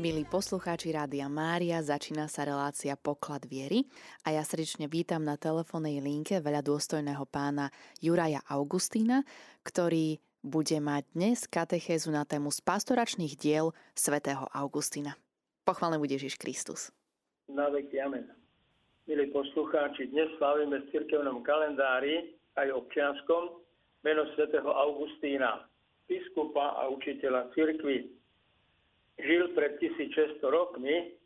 Milí 0.00 0.24
poslucháči 0.24 0.96
Rádia 0.96 1.28
Mária, 1.28 1.76
začína 1.84 2.24
sa 2.24 2.48
relácia 2.48 2.96
Poklad 2.96 3.44
viery 3.44 3.84
a 4.24 4.32
ja 4.32 4.40
srdečne 4.40 4.88
vítam 4.88 5.20
na 5.20 5.36
telefónnej 5.36 6.00
linke 6.00 6.40
veľa 6.40 6.64
dôstojného 6.64 7.20
pána 7.28 7.68
Juraja 8.00 8.40
Augustína, 8.48 9.28
ktorý 9.60 10.16
bude 10.40 10.80
mať 10.80 11.04
dnes 11.12 11.44
katechézu 11.44 12.16
na 12.16 12.24
tému 12.24 12.48
z 12.48 12.64
pastoračných 12.64 13.36
diel 13.36 13.76
svätého 13.92 14.48
Augustína. 14.56 15.20
Pochválený 15.68 16.00
bude 16.00 16.16
Ježiš 16.16 16.40
Kristus. 16.40 16.88
Na 17.52 17.68
veky 17.68 18.00
amen. 18.00 18.24
Milí 19.04 19.28
poslucháči, 19.36 20.08
dnes 20.16 20.32
slavíme 20.40 20.80
v 20.80 20.96
cirkevnom 20.96 21.44
kalendári 21.44 22.40
aj 22.56 22.72
občianskom 22.72 23.60
meno 24.00 24.24
svätého 24.32 24.72
Augustína, 24.72 25.68
biskupa 26.08 26.80
a 26.80 26.88
učiteľa 26.88 27.52
cirkvi 27.52 28.16
žil 29.24 29.56
pred 29.56 29.78
1600 29.78 30.42
rokmi, 30.44 31.16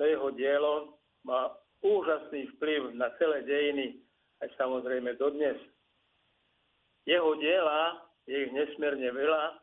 to 0.00 0.08
jeho 0.08 0.32
dielo 0.32 0.96
má 1.28 1.52
úžasný 1.84 2.48
vplyv 2.56 2.96
na 2.96 3.12
celé 3.20 3.44
dejiny, 3.44 4.00
aj 4.40 4.48
samozrejme 4.56 5.12
dodnes. 5.20 5.60
Jeho 7.04 7.36
diela, 7.36 8.00
je 8.28 8.36
ich 8.48 8.52
nesmierne 8.52 9.08
veľa, 9.12 9.60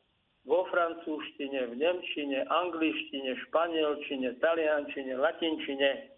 Vo 0.46 0.70
francúzštine, 0.72 1.66
v 1.74 1.76
nemčine, 1.76 2.46
angličtine, 2.46 3.34
španielčine, 3.46 4.32
taliančine, 4.40 5.16
latinčine 5.18 6.17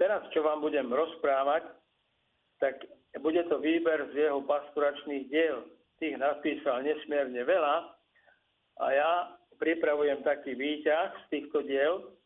teraz, 0.00 0.24
čo 0.32 0.40
vám 0.40 0.64
budem 0.64 0.88
rozprávať, 0.88 1.68
tak 2.56 2.80
bude 3.20 3.44
to 3.52 3.60
výber 3.60 4.08
z 4.16 4.24
jeho 4.24 4.40
pastoračných 4.48 5.28
diel. 5.28 5.68
Tých 6.00 6.16
napísal 6.16 6.80
nesmierne 6.80 7.44
veľa 7.44 7.92
a 8.80 8.86
ja 8.88 9.36
pripravujem 9.60 10.24
taký 10.24 10.56
výťah 10.56 11.12
z 11.12 11.24
týchto 11.28 11.60
diel. 11.68 12.16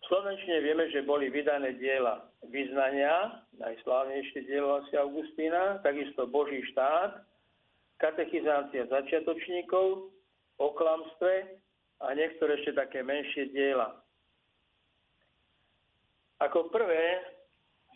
V 0.00 0.04
Slovenčine 0.08 0.58
vieme, 0.64 0.88
že 0.90 1.04
boli 1.04 1.28
vydané 1.28 1.76
diela 1.76 2.24
vyznania, 2.48 3.44
najslávnejšie 3.60 4.48
dielo 4.48 4.80
asi 4.80 4.96
Augustína, 4.96 5.78
takisto 5.84 6.24
Boží 6.26 6.64
štát, 6.72 7.20
katechizácia 8.00 8.88
začiatočníkov, 8.88 10.08
o 10.60 10.68
klamstve 10.76 11.56
a 12.04 12.12
niektoré 12.12 12.60
ešte 12.60 12.76
také 12.76 13.00
menšie 13.00 13.48
diela. 13.52 13.96
Ako 16.40 16.68
prvé 16.72 17.20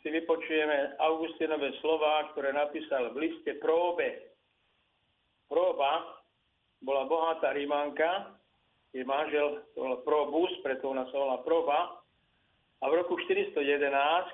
si 0.01 0.09
vypočujeme 0.13 1.01
Augustinové 1.01 1.73
slova, 1.81 2.29
ktoré 2.33 2.53
napísal 2.53 3.13
v 3.13 3.29
liste 3.29 3.57
Próbe. 3.61 4.33
Próba 5.49 6.21
bola 6.85 7.09
bohatá 7.09 7.57
rímanka, 7.57 8.37
jej 8.95 9.03
manžel 9.03 9.67
Probus, 10.07 10.55
preto 10.63 10.95
ona 10.95 11.03
sa 11.11 11.17
volá 11.19 11.37
Proba. 11.43 11.79
A 12.79 12.85
v 12.87 13.01
roku 13.03 13.19
411, 13.19 13.59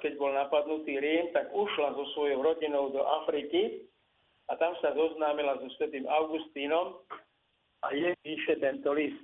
keď 0.04 0.12
bol 0.20 0.36
napadnutý 0.36 1.00
Rím, 1.00 1.32
tak 1.32 1.48
ušla 1.54 1.96
so 1.96 2.04
svojou 2.12 2.44
rodinou 2.44 2.92
do 2.92 3.00
Afriky 3.24 3.88
a 4.52 4.58
tam 4.60 4.76
sa 4.84 4.92
zoznámila 4.92 5.56
so 5.64 5.70
svetým 5.78 6.04
Augustínom 6.04 7.00
a 7.80 7.94
je 7.94 8.12
píše 8.20 8.60
tento 8.60 8.92
list. 8.92 9.22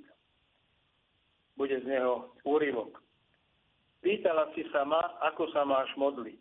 Bude 1.59 1.77
z 1.83 1.85
neho 1.85 2.33
úryvok. 2.47 2.97
Pýtala 4.01 4.49
si 4.55 4.63
sa 4.71 4.87
ma, 4.87 5.19
ako 5.27 5.51
sa 5.51 5.67
máš 5.67 5.91
modliť. 5.99 6.39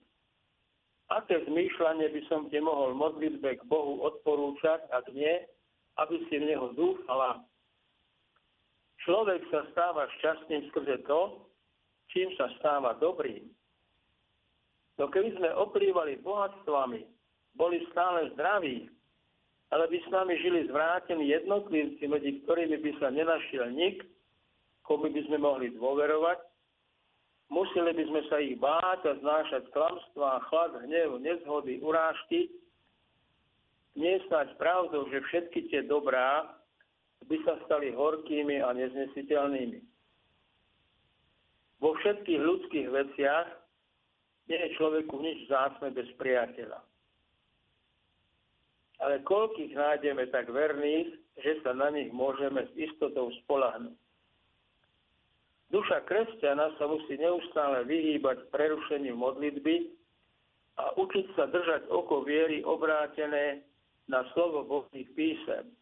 Aké 1.06 1.42
zmýšľanie 1.46 2.06
by 2.10 2.20
som 2.30 2.46
ti 2.50 2.58
mohol 2.62 2.94
modlitbe 2.94 3.58
k 3.58 3.62
Bohu 3.66 4.02
odporúčať, 4.06 4.90
ak 4.90 5.06
nie, 5.14 5.42
aby 6.02 6.16
si 6.28 6.34
v 6.38 6.54
Neho 6.54 6.74
dúfala 6.74 7.42
Človek 9.06 9.46
sa 9.54 9.62
stáva 9.70 10.10
šťastným 10.18 10.66
skrze 10.74 11.06
to, 11.06 11.46
čím 12.10 12.26
sa 12.34 12.50
stáva 12.58 12.98
dobrým. 12.98 13.46
No 14.98 15.06
keby 15.06 15.38
sme 15.38 15.54
oplývali 15.54 16.18
bohatstvami, 16.26 17.06
boli 17.54 17.86
stále 17.94 18.34
zdraví, 18.34 18.90
ale 19.70 19.86
by 19.86 19.98
s 20.02 20.08
nami 20.10 20.34
žili 20.42 20.66
zvrátení 20.66 21.30
jednotlivci, 21.30 22.02
medzi 22.10 22.42
ktorými 22.42 22.82
by 22.82 22.90
sa 22.98 23.14
nenašiel 23.14 23.70
nik, 23.70 24.02
komu 24.82 25.06
by 25.06 25.22
sme 25.30 25.38
mohli 25.38 25.70
dôverovať, 25.74 26.38
museli 27.50 27.94
by 27.94 28.04
sme 28.10 28.20
sa 28.26 28.36
ich 28.42 28.58
báť 28.58 29.00
a 29.06 29.12
znášať 29.22 29.70
klamstvá, 29.70 30.42
chlad, 30.50 30.82
hnev, 30.82 31.22
nezhody, 31.22 31.78
urážky, 31.78 32.50
nie 33.94 34.18
snáď 34.28 34.54
pravdou, 34.60 35.08
že 35.08 35.24
všetky 35.30 35.72
tie 35.72 35.86
dobrá, 35.86 36.46
by 37.24 37.36
sa 37.48 37.56
stali 37.64 37.96
horkými 37.96 38.60
a 38.60 38.76
neznesiteľnými. 38.76 39.80
Vo 41.80 41.92
všetkých 41.96 42.40
ľudských 42.40 42.88
veciach 42.88 43.46
nie 44.48 44.58
je 44.60 44.76
človeku 44.78 45.14
nič 45.20 45.48
vzácne 45.48 45.92
bez 45.92 46.08
priateľa. 46.16 46.80
Ale 48.96 49.20
koľkých 49.28 49.76
nájdeme 49.76 50.24
tak 50.32 50.48
verných, 50.48 51.20
že 51.36 51.60
sa 51.60 51.76
na 51.76 51.92
nich 51.92 52.08
môžeme 52.16 52.64
s 52.64 52.72
istotou 52.80 53.28
spolahnúť. 53.44 53.98
Duša 55.68 56.06
kresťana 56.06 56.78
sa 56.78 56.86
musí 56.88 57.18
neustále 57.18 57.84
vyhýbať 57.84 58.48
prerušeniu 58.54 59.18
modlitby 59.18 59.92
a 60.80 60.94
učiť 60.96 61.26
sa 61.34 61.50
držať 61.50 61.90
oko 61.90 62.22
viery 62.22 62.62
obrátené 62.62 63.66
na 64.06 64.22
slovo 64.32 64.64
Božích 64.64 65.10
písem 65.18 65.75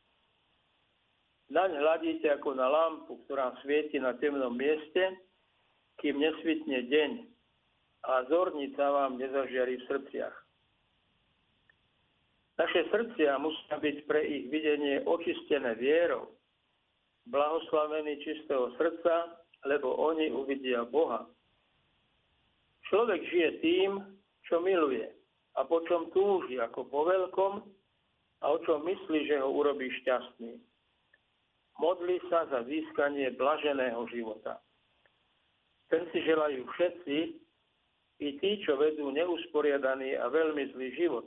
Naň 1.55 1.71
hľadíte 1.71 2.27
ako 2.35 2.59
na 2.59 2.67
lampu, 2.67 3.15
ktorá 3.25 3.55
svieti 3.63 4.03
na 4.03 4.19
temnom 4.19 4.51
mieste, 4.51 5.23
kým 6.03 6.19
nesvitne 6.19 6.91
deň 6.91 7.11
a 8.11 8.27
zornica 8.27 8.83
vám 8.83 9.23
nezažiari 9.23 9.79
v 9.79 9.87
srdciach. 9.87 10.37
Naše 12.59 12.91
srdcia 12.91 13.39
musia 13.39 13.79
byť 13.79 13.97
pre 14.03 14.27
ich 14.27 14.51
videnie 14.51 15.07
očistené 15.07 15.79
vierou, 15.79 16.35
blahoslavení 17.31 18.19
čistého 18.27 18.75
srdca, 18.75 19.39
lebo 19.63 19.95
oni 19.95 20.35
uvidia 20.35 20.83
Boha. 20.83 21.23
Človek 22.91 23.31
žije 23.31 23.51
tým, 23.63 24.03
čo 24.51 24.59
miluje 24.59 25.07
a 25.55 25.63
po 25.63 25.87
čom 25.87 26.11
túži 26.11 26.59
ako 26.59 26.83
po 26.91 27.07
veľkom 27.07 27.63
a 28.43 28.45
o 28.51 28.59
čom 28.67 28.83
myslí, 28.83 29.31
že 29.31 29.39
ho 29.39 29.55
urobí 29.55 29.87
šťastný 30.03 30.74
modli 31.79 32.23
sa 32.31 32.47
za 32.51 32.63
získanie 32.67 33.35
blaženého 33.35 34.07
života. 34.11 34.63
Ten 35.91 36.07
si 36.11 36.23
želajú 36.23 36.65
všetci, 36.75 37.45
i 38.23 38.29
tí, 38.39 38.63
čo 38.63 38.79
vedú 38.79 39.11
neusporiadaný 39.11 40.15
a 40.15 40.31
veľmi 40.31 40.71
zlý 40.71 40.89
život. 40.95 41.27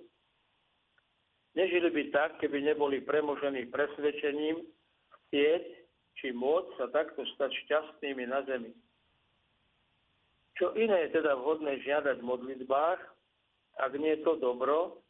Nežili 1.51 1.91
by 1.91 2.03
tak, 2.15 2.39
keby 2.39 2.63
neboli 2.63 3.03
premožení 3.03 3.67
presvedčením 3.67 4.63
chcieť 5.11 5.65
či 6.17 6.33
môcť 6.33 6.69
sa 6.79 6.85
takto 6.89 7.21
stať 7.37 7.53
šťastnými 7.65 8.25
na 8.25 8.41
zemi. 8.47 8.73
Čo 10.57 10.73
iné 10.73 11.05
je 11.05 11.21
teda 11.21 11.38
vhodné 11.38 11.77
žiadať 11.85 12.17
v 12.17 12.29
modlitbách, 12.33 13.01
ak 13.77 13.91
nie 14.01 14.17
je 14.17 14.25
to 14.25 14.41
dobro, 14.41 15.05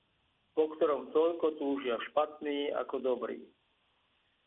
po 0.52 0.68
ktorom 0.76 1.14
toľko 1.16 1.56
túžia 1.56 1.96
špatný 2.12 2.76
ako 2.76 3.00
dobrý 3.00 3.40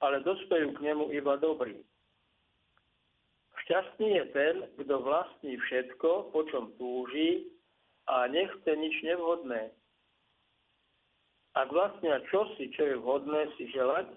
ale 0.00 0.24
dospejú 0.24 0.72
k 0.76 0.80
nemu 0.80 1.12
iba 1.12 1.36
dobrí. 1.36 1.76
Šťastný 3.66 4.08
je 4.16 4.24
ten, 4.32 4.54
kto 4.80 4.94
vlastní 5.04 5.54
všetko, 5.60 6.32
po 6.32 6.40
čom 6.48 6.72
túži 6.80 7.46
a 8.08 8.26
nechce 8.26 8.66
nič 8.66 8.94
nevhodné. 9.04 9.70
Ak 11.54 11.68
vlastnia 11.70 12.24
čosi, 12.32 12.72
čo 12.72 12.82
je 12.88 12.96
vhodné 12.98 13.52
si 13.58 13.68
želať, 13.70 14.08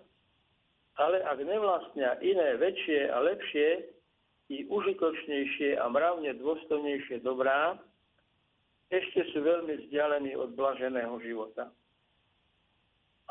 ale 0.98 1.22
ak 1.26 1.38
nevlastnia 1.42 2.18
iné 2.22 2.56
väčšie 2.58 3.10
a 3.10 3.18
lepšie, 3.26 3.70
i 4.52 4.68
užitočnejšie 4.70 5.80
a 5.80 5.88
mravne 5.90 6.30
dôstojnejšie 6.38 7.24
dobrá, 7.26 7.80
ešte 8.92 9.26
sú 9.34 9.42
veľmi 9.42 9.88
vzdialení 9.88 10.38
od 10.38 10.54
blaženého 10.54 11.18
života 11.26 11.74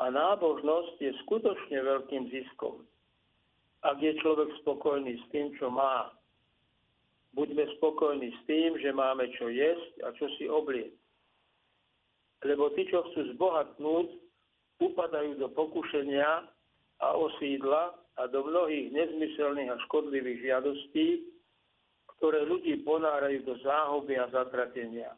a 0.01 0.09
nábožnosť 0.09 0.95
je 0.97 1.11
skutočne 1.27 1.77
veľkým 1.83 2.33
ziskom. 2.33 2.81
ak 3.83 3.99
je 3.99 4.15
človek 4.23 4.47
spokojný 4.63 5.19
s 5.19 5.25
tým, 5.35 5.51
čo 5.59 5.67
má. 5.67 6.07
Buďme 7.35 7.67
spokojní 7.77 8.31
s 8.31 8.41
tým, 8.47 8.79
že 8.79 8.95
máme 8.95 9.27
čo 9.35 9.51
jesť 9.51 10.07
a 10.07 10.15
čo 10.15 10.31
si 10.39 10.47
oblieť. 10.47 10.95
Lebo 12.47 12.71
tí, 12.79 12.87
čo 12.87 13.03
chcú 13.11 13.35
zbohatnúť, 13.35 14.07
upadajú 14.79 15.35
do 15.35 15.51
pokušenia 15.51 16.47
a 17.03 17.07
osídla 17.19 17.91
a 18.15 18.23
do 18.31 18.47
mnohých 18.47 18.87
nezmyselných 18.95 19.75
a 19.75 19.81
škodlivých 19.91 20.39
žiadostí, 20.47 21.27
ktoré 22.17 22.47
ľudí 22.47 22.87
ponárajú 22.87 23.43
do 23.43 23.59
záhuby 23.59 24.15
a 24.15 24.31
zatratenia. 24.31 25.11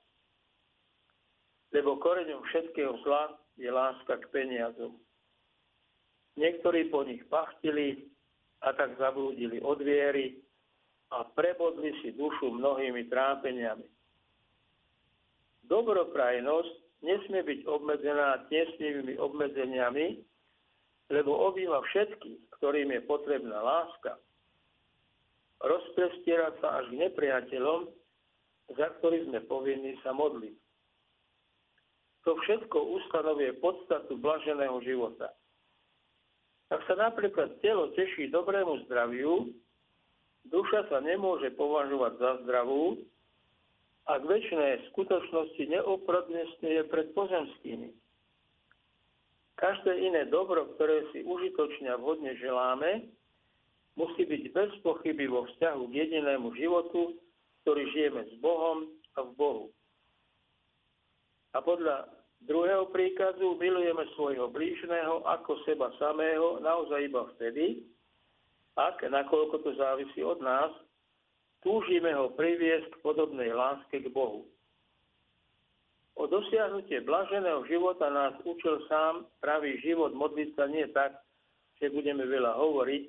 Lebo 1.69 2.01
koreňom 2.01 2.41
všetkého 2.49 2.97
zla 3.05 3.35
je 3.55 3.69
láska 3.71 4.19
k 4.19 4.25
peniazom. 4.31 4.95
Niektorí 6.35 6.91
po 6.91 7.07
nich 7.07 7.23
pachtili 7.31 8.11
a 8.59 8.75
tak 8.75 8.99
zablúdili 8.99 9.63
od 9.63 9.79
viery 9.79 10.39
a 11.15 11.23
prebodli 11.23 11.95
si 12.03 12.11
dušu 12.11 12.51
mnohými 12.51 13.07
trápeniami. 13.07 13.87
Dobroprajnosť 15.65 16.73
nesmie 17.01 17.41
byť 17.41 17.59
obmedzená 17.65 18.49
tiesnivými 18.51 19.15
obmedzeniami, 19.15 20.19
lebo 21.13 21.31
obýva 21.47 21.79
všetkých, 21.85 22.59
ktorým 22.59 22.91
je 22.91 23.01
potrebná 23.05 23.61
láska 23.61 24.19
rozprestierať 25.63 26.59
sa 26.59 26.83
až 26.83 26.85
k 26.91 26.99
nepriateľom, 27.07 27.87
za 28.75 28.87
ktorých 28.99 29.29
sme 29.29 29.39
povinní 29.45 29.95
sa 30.01 30.11
modliť. 30.11 30.64
To 32.25 32.33
všetko 32.33 32.77
ustanovuje 32.97 33.53
podstatu 33.61 34.17
blaženého 34.17 34.81
života. 34.81 35.29
Ak 36.73 36.81
sa 36.89 36.97
napríklad 36.97 37.61
telo 37.61 37.93
teší 37.93 38.33
dobrému 38.33 38.89
zdraviu, 38.89 39.53
duša 40.49 40.89
sa 40.89 40.97
nemôže 41.05 41.53
považovať 41.53 42.13
za 42.17 42.31
zdravú, 42.41 42.97
ak 44.09 44.21
väčšie 44.25 44.89
skutočnosti 44.93 45.63
neoprodnestňuje 45.69 46.81
pred 46.89 47.07
pozemskými. 47.13 47.89
Každé 49.55 49.93
iné 49.97 50.27
dobro, 50.29 50.67
ktoré 50.75 51.09
si 51.13 51.21
užitočne 51.25 51.93
a 51.93 51.97
vhodne 52.01 52.37
želáme, 52.37 53.07
musí 53.95 54.27
byť 54.27 54.43
bez 54.51 54.71
pochyby 54.83 55.25
vo 55.29 55.47
vzťahu 55.47 55.81
k 55.89 55.93
jedinému 56.05 56.53
životu, 56.57 57.15
ktorý 57.63 57.83
žijeme 57.95 58.21
s 58.29 58.33
Bohom 58.43 58.89
a 59.15 59.23
v 59.25 59.31
Bohu. 59.39 59.65
A 61.55 61.63
podľa 61.63 62.11
druhého 62.43 62.91
príkazu 62.91 63.55
milujeme 63.55 64.03
svojho 64.19 64.51
blížneho 64.51 65.23
ako 65.23 65.63
seba 65.63 65.87
samého 65.95 66.59
naozaj 66.59 67.07
iba 67.07 67.23
vtedy, 67.35 67.87
ak, 68.75 69.07
nakoľko 69.07 69.63
to 69.63 69.71
závisí 69.79 70.19
od 70.19 70.43
nás, 70.43 70.67
túžime 71.63 72.11
ho 72.11 72.35
priviesť 72.35 72.91
k 72.91 73.01
podobnej 73.01 73.55
láske 73.55 74.03
k 74.03 74.11
Bohu. 74.11 74.43
O 76.15 76.27
dosiahnutie 76.27 77.03
blaženého 77.03 77.63
života 77.67 78.07
nás 78.11 78.35
učil 78.43 78.83
sám 78.91 79.27
pravý 79.39 79.79
život 79.79 80.11
modliť 80.11 80.49
sa 80.59 80.67
nie 80.67 80.83
tak, 80.91 81.15
že 81.79 81.91
budeme 81.91 82.23
veľa 82.23 82.55
hovoriť, 82.55 83.03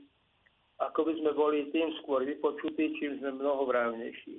ako 0.86 1.00
by 1.02 1.12
sme 1.18 1.30
boli 1.34 1.58
tým 1.70 1.90
skôr 2.02 2.22
vypočutí, 2.22 2.98
čím 2.98 3.18
sme 3.22 3.42
mnohovrávnejší. 3.42 4.38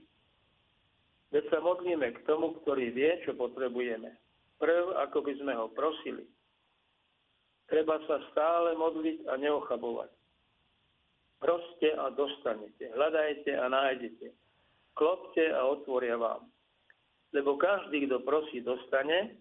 Veď 1.31 1.43
sa 1.51 1.59
modlíme 1.59 2.07
k 2.15 2.23
tomu, 2.23 2.55
ktorý 2.63 2.95
vie, 2.95 3.11
čo 3.27 3.35
potrebujeme. 3.35 4.15
Prv, 4.57 4.95
ako 5.07 5.17
by 5.27 5.33
sme 5.37 5.53
ho 5.59 5.67
prosili. 5.75 6.23
Treba 7.67 7.99
sa 8.07 8.23
stále 8.31 8.79
modliť 8.79 9.27
a 9.27 9.35
neochabovať. 9.35 10.11
Proste 11.37 11.93
a 11.99 12.09
dostanete. 12.15 12.89
Hľadajte 12.95 13.51
a 13.59 13.65
nájdete. 13.67 14.27
Klopte 14.95 15.45
a 15.51 15.67
otvoria 15.67 16.15
vám. 16.17 16.47
Lebo 17.35 17.59
každý, 17.59 18.07
kto 18.07 18.23
prosí, 18.23 18.63
dostane, 18.63 19.35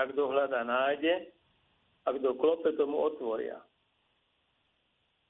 a 0.00 0.08
kto 0.08 0.32
hľada, 0.32 0.64
nájde, 0.64 1.28
a 2.08 2.16
kto 2.16 2.34
klope, 2.40 2.72
tomu 2.74 2.96
otvoria. 2.96 3.60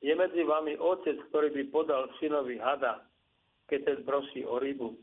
Je 0.01 0.15
medzi 0.17 0.47
vami 0.47 0.79
otec, 0.81 1.19
ktorý 1.29 1.53
by 1.53 1.63
podal 1.69 2.09
synovi 2.23 2.57
hada, 2.57 3.05
keď 3.69 3.81
ten 3.85 3.99
prosí 4.07 4.47
o 4.47 4.57
rybu. 4.57 4.97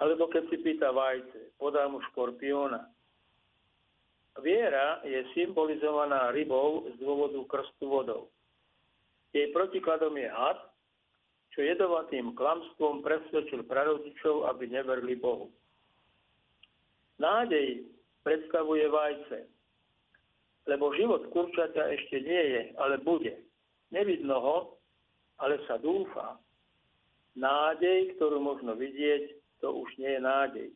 Alebo 0.00 0.32
keď 0.32 0.48
si 0.48 0.56
pýta 0.64 0.88
vajce, 0.96 1.60
podá 1.60 1.84
mu 1.84 2.00
škorpióna. 2.10 2.88
Viera 4.40 5.04
je 5.04 5.20
symbolizovaná 5.36 6.32
rybou 6.32 6.88
z 6.88 6.94
dôvodu 6.96 7.36
krstu 7.44 7.84
vodou. 7.84 8.32
Jej 9.36 9.52
protikladom 9.52 10.16
je 10.16 10.28
had, 10.32 10.58
čo 11.52 11.60
jedovatým 11.60 12.32
klamstvom 12.32 13.04
presvedčil 13.04 13.68
prarodičov, 13.68 14.48
aby 14.48 14.70
neverli 14.70 15.18
Bohu. 15.18 15.52
Nádej 17.20 17.84
predstavuje 18.24 18.88
vajce, 18.88 19.44
lebo 20.64 20.96
život 20.96 21.28
kurčaťa 21.28 21.92
ešte 22.00 22.16
nie 22.24 22.44
je, 22.56 22.62
ale 22.80 22.96
bude. 23.02 23.36
Nevidno 23.92 24.36
ho, 24.40 24.58
ale 25.42 25.60
sa 25.68 25.76
dúfa. 25.76 26.40
Nádej, 27.36 28.16
ktorú 28.16 28.40
možno 28.40 28.72
vidieť, 28.78 29.39
to 29.60 29.72
už 29.72 29.88
nie 29.96 30.10
je 30.16 30.20
nádej. 30.20 30.68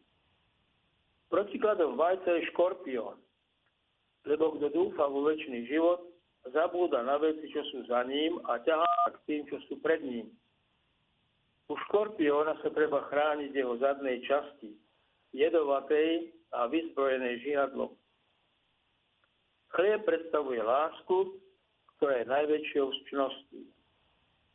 Protikladom 1.32 1.96
vajca 1.96 2.38
je 2.38 2.48
škorpión, 2.52 3.19
lebo 4.28 4.54
kto 4.56 4.70
dúfa 4.70 5.08
vo 5.08 5.26
väčší 5.26 5.66
život, 5.66 6.04
zabúda 6.52 7.00
na 7.02 7.16
veci, 7.16 7.48
čo 7.48 7.64
sú 7.72 7.88
za 7.88 8.04
ním 8.04 8.38
a 8.44 8.60
ťahá 8.60 8.94
k 9.10 9.19
tým, 9.25 9.42
čo 9.48 9.56
sú 9.66 9.81
pred 9.81 10.04
ním. 10.04 10.28
U 11.72 11.75
škorpióna 11.88 12.60
sa 12.60 12.69
treba 12.76 13.08
chrániť 13.08 13.56
jeho 13.56 13.81
zadnej 13.81 14.20
časti, 14.28 14.76
jedovatej 15.32 16.28
a 16.52 16.69
vyzbrojenej 16.69 17.40
žihadlom. 17.40 17.92
Chlieb 19.75 20.06
predstavuje 20.06 20.60
lásku, 20.60 21.40
ktorá 21.96 22.20
je 22.22 22.31
najväčšou 22.31 22.86
z 22.94 22.98
čností. 23.10 23.62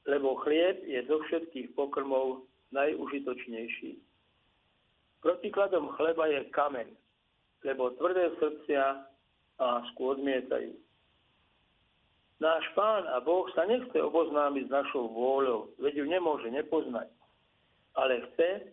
Lebo 0.08 0.38
chlieb 0.46 0.86
je 0.86 1.02
zo 1.10 1.20
všetkých 1.28 1.76
pokrmov 1.76 2.48
najužitočnejší. 2.72 4.09
Protikladom 5.20 5.92
chleba 6.00 6.32
je 6.32 6.48
kameň, 6.56 6.90
lebo 7.68 7.92
tvrdé 8.00 8.32
srdcia 8.40 9.04
lásku 9.60 10.00
odmietajú. 10.00 10.72
Náš 12.40 12.64
pán 12.72 13.04
a 13.12 13.20
Boh 13.20 13.52
sa 13.52 13.68
nechce 13.68 14.00
oboznámiť 14.00 14.72
s 14.72 14.72
našou 14.72 15.12
vôľou, 15.12 15.76
veď 15.84 16.00
ju 16.00 16.06
nemôže 16.08 16.48
nepoznať. 16.48 17.12
Ale 18.00 18.24
chce, 18.32 18.72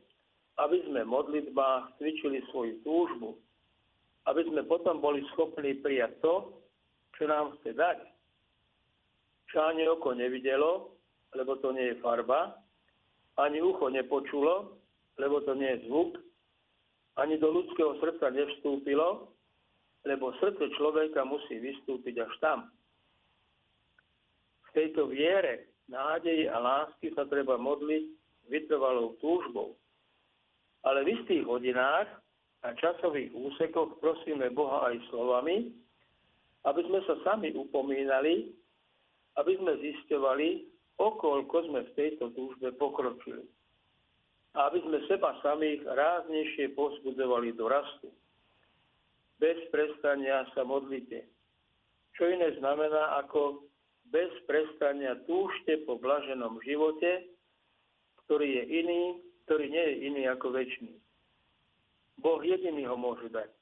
aby 0.62 0.86
sme 0.86 1.02
v 1.02 1.12
modlitbách 1.12 1.98
cvičili 1.98 2.46
svoju 2.54 2.78
túžbu, 2.86 3.34
aby 4.30 4.46
sme 4.46 4.62
potom 4.70 5.02
boli 5.02 5.26
schopní 5.34 5.82
prijať 5.82 6.14
to, 6.22 6.62
čo 7.18 7.26
nám 7.26 7.58
chce 7.58 7.74
dať 7.74 7.98
čo 9.50 9.62
ani 9.62 9.86
oko 9.88 10.14
nevidelo, 10.14 10.92
lebo 11.34 11.56
to 11.56 11.72
nie 11.72 11.94
je 11.94 12.00
farba, 12.02 12.58
ani 13.38 13.62
ucho 13.62 13.88
nepočulo, 13.88 14.76
lebo 15.16 15.40
to 15.44 15.54
nie 15.54 15.70
je 15.76 15.88
zvuk, 15.88 16.18
ani 17.16 17.40
do 17.40 17.48
ľudského 17.48 17.96
srdca 18.00 18.28
nevstúpilo, 18.28 19.32
lebo 20.04 20.36
srdce 20.38 20.70
človeka 20.76 21.24
musí 21.24 21.58
vystúpiť 21.58 22.22
až 22.22 22.32
tam. 22.38 22.58
V 24.68 24.70
tejto 24.76 25.08
viere, 25.08 25.72
nádeji 25.88 26.46
a 26.46 26.60
lásky 26.60 27.10
sa 27.16 27.24
treba 27.26 27.56
modliť 27.56 28.04
vytrvalou 28.52 29.16
túžbou. 29.18 29.74
Ale 30.86 31.02
v 31.02 31.18
istých 31.18 31.42
hodinách 31.48 32.06
a 32.62 32.68
časových 32.76 33.34
úsekoch 33.34 33.98
prosíme 33.98 34.52
Boha 34.54 34.92
aj 34.92 35.02
slovami, 35.10 35.74
aby 36.66 36.80
sme 36.86 37.00
sa 37.06 37.14
sami 37.26 37.50
upomínali, 37.54 38.54
aby 39.38 39.52
sme 39.58 39.72
zisťovali, 39.82 40.48
okoľko 40.98 41.56
sme 41.70 41.80
v 41.86 41.94
tejto 41.98 42.30
túžbe 42.34 42.70
pokročili. 42.78 43.46
Aby 44.56 44.80
sme 44.82 44.98
seba 45.04 45.36
samých 45.44 45.84
ráznejšie 45.84 46.72
pozbudzovali 46.72 47.52
do 47.52 47.68
rastu. 47.68 48.08
Bez 49.36 49.60
prestania 49.68 50.48
sa 50.56 50.64
modlite. 50.64 51.28
Čo 52.16 52.32
iné 52.32 52.56
znamená 52.56 53.20
ako 53.20 53.68
bez 54.08 54.32
prestania 54.48 55.20
túžte 55.28 55.84
po 55.84 56.00
blaženom 56.00 56.56
živote, 56.64 57.28
ktorý 58.24 58.48
je 58.48 58.64
iný, 58.80 59.02
ktorý 59.44 59.64
nie 59.68 59.84
je 59.84 59.94
iný 60.08 60.22
ako 60.32 60.56
väčší. 60.56 60.96
Boh 62.16 62.40
jediný 62.40 62.88
ho 62.88 62.96
môže 62.96 63.28
dať. 63.28 63.52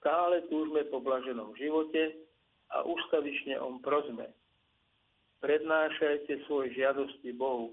Stále 0.00 0.40
túžme 0.48 0.88
po 0.88 1.04
blaženom 1.04 1.52
živote 1.60 2.16
a 2.72 2.80
ustavične 2.80 3.60
on 3.60 3.84
prosme 3.84 4.32
prednášajte 5.46 6.42
svoje 6.50 6.74
žiadosti 6.74 7.30
Bohu. 7.36 7.70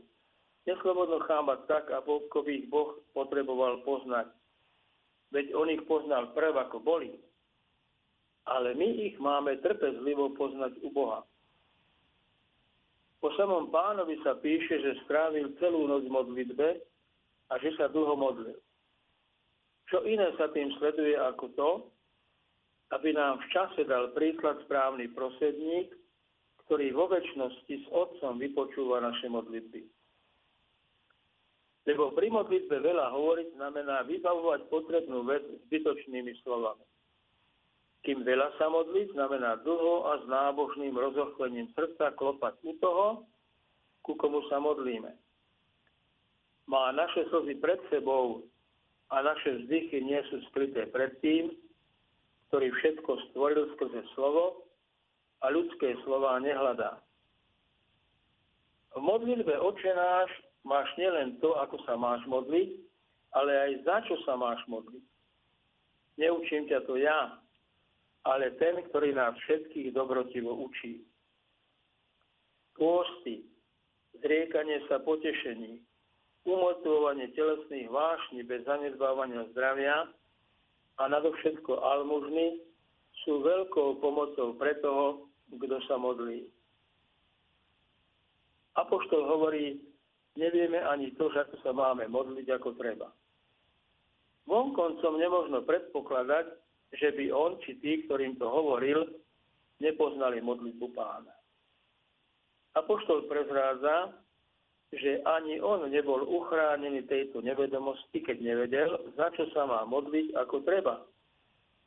Neslobodno 0.64 1.20
chámať 1.28 1.60
tak, 1.68 1.92
ako 1.92 2.40
by 2.40 2.52
ich 2.56 2.68
Boh 2.72 2.96
potreboval 3.12 3.84
poznať. 3.84 4.32
Veď 5.36 5.52
on 5.58 5.68
ich 5.68 5.84
poznal 5.84 6.32
prv, 6.32 6.56
ako 6.56 6.80
boli. 6.80 7.12
Ale 8.48 8.72
my 8.76 8.88
ich 9.12 9.16
máme 9.20 9.60
trpezlivo 9.60 10.32
poznať 10.40 10.80
u 10.84 10.90
Boha. 10.92 11.28
Po 13.24 13.32
samom 13.40 13.72
pánovi 13.72 14.20
sa 14.20 14.36
píše, 14.36 14.84
že 14.84 15.00
strávil 15.08 15.56
celú 15.60 15.88
noc 15.88 16.04
v 16.08 16.16
modlitbe 16.16 16.68
a 17.52 17.54
že 17.60 17.72
sa 17.80 17.88
dlho 17.88 18.20
modlil. 18.20 18.60
Čo 19.88 20.04
iné 20.04 20.32
sa 20.36 20.52
tým 20.52 20.72
sleduje 20.80 21.16
ako 21.16 21.46
to, 21.56 21.70
aby 22.92 23.16
nám 23.16 23.40
v 23.40 23.50
čase 23.56 23.88
dal 23.88 24.12
príklad 24.12 24.60
správny 24.68 25.08
prosedník, 25.16 25.96
ktorý 26.68 26.92
vo 26.92 27.08
väčšnosti 27.12 27.74
s 27.74 27.86
Otcom 27.96 28.44
vypočúva 28.44 29.00
naše 29.00 29.32
modlitby. 29.32 29.93
Lebo 31.84 32.16
pri 32.16 32.32
modlitbe 32.32 32.80
veľa 32.80 33.12
hovoriť 33.12 33.60
znamená 33.60 34.08
vybavovať 34.08 34.72
potrebnú 34.72 35.28
vec 35.28 35.44
zbytočnými 35.68 36.32
slovami. 36.44 36.84
Kým 38.04 38.24
veľa 38.24 38.56
sa 38.60 38.68
modliť, 38.68 39.16
znamená 39.16 39.64
dlho 39.64 40.12
a 40.12 40.20
s 40.20 40.26
nábožným 40.28 40.96
rozochvením 40.96 41.72
srdca 41.72 42.12
klopať 42.16 42.56
u 42.64 42.76
toho, 42.80 43.08
ku 44.04 44.16
komu 44.20 44.44
sa 44.52 44.60
modlíme. 44.60 45.12
Má 46.68 46.92
naše 46.96 47.28
slzy 47.32 47.60
pred 47.60 47.80
sebou 47.92 48.44
a 49.12 49.24
naše 49.24 49.64
vzdychy 49.64 50.04
nie 50.04 50.20
sú 50.32 50.40
skryté 50.52 50.88
pred 50.88 51.16
tým, 51.20 51.52
ktorý 52.52 52.72
všetko 52.80 53.12
stvoril 53.32 53.72
skrze 53.76 54.04
slovo 54.16 54.68
a 55.44 55.52
ľudské 55.52 55.96
slova 56.04 56.40
nehľadá. 56.40 57.00
V 58.94 59.02
modlitbe 59.04 59.52
oče 59.58 59.92
náš 59.96 60.32
máš 60.64 60.88
nielen 60.96 61.40
to, 61.44 61.56
ako 61.60 61.80
sa 61.84 62.00
máš 62.00 62.24
modliť, 62.28 62.80
ale 63.36 63.52
aj 63.52 63.72
za 63.84 63.98
čo 64.08 64.16
sa 64.24 64.40
máš 64.40 64.60
modliť. 64.68 65.04
Neučím 66.18 66.70
ťa 66.70 66.80
to 66.86 66.96
ja, 67.00 67.38
ale 68.24 68.56
ten, 68.62 68.80
ktorý 68.90 69.12
nás 69.12 69.36
všetkých 69.44 69.92
dobrotivo 69.92 70.56
učí. 70.64 71.04
Pôsty, 72.74 73.46
zriekanie 74.22 74.82
sa 74.88 75.02
potešení, 75.04 75.82
umotivovanie 76.48 77.32
telesných 77.36 77.88
vášni 77.92 78.42
bez 78.44 78.64
zanedbávania 78.68 79.48
zdravia 79.52 80.10
a 81.00 81.04
nadovšetko 81.10 81.80
almužny 81.80 82.62
sú 83.24 83.42
veľkou 83.42 84.04
pomocou 84.04 84.56
pre 84.60 84.76
toho, 84.84 85.28
kto 85.54 85.78
sa 85.88 85.96
modlí. 85.96 86.50
Apoštol 88.74 89.22
hovorí, 89.30 89.78
nevieme 90.38 90.82
ani 90.82 91.14
to, 91.16 91.30
že 91.30 91.60
sa 91.62 91.72
máme 91.74 92.08
modliť 92.10 92.48
ako 92.58 92.76
treba. 92.78 93.10
Vonkoncom 94.44 95.16
nemožno 95.16 95.64
predpokladať, 95.64 96.46
že 96.94 97.10
by 97.16 97.26
on 97.32 97.58
či 97.64 97.80
tí, 97.80 98.06
ktorým 98.06 98.36
to 98.38 98.46
hovoril, 98.46 99.08
nepoznali 99.80 100.44
modlitbu 100.44 100.88
pána. 100.94 101.34
Apoštol 102.74 103.30
prezrádza, 103.30 104.14
že 104.94 105.26
ani 105.26 105.58
on 105.58 105.90
nebol 105.90 106.22
uchránený 106.22 107.06
tejto 107.10 107.42
nevedomosti, 107.42 108.22
keď 108.22 108.38
nevedel, 108.42 108.90
za 109.18 109.34
čo 109.34 109.50
sa 109.54 109.66
má 109.66 109.82
modliť 109.90 110.38
ako 110.38 110.62
treba. 110.62 111.02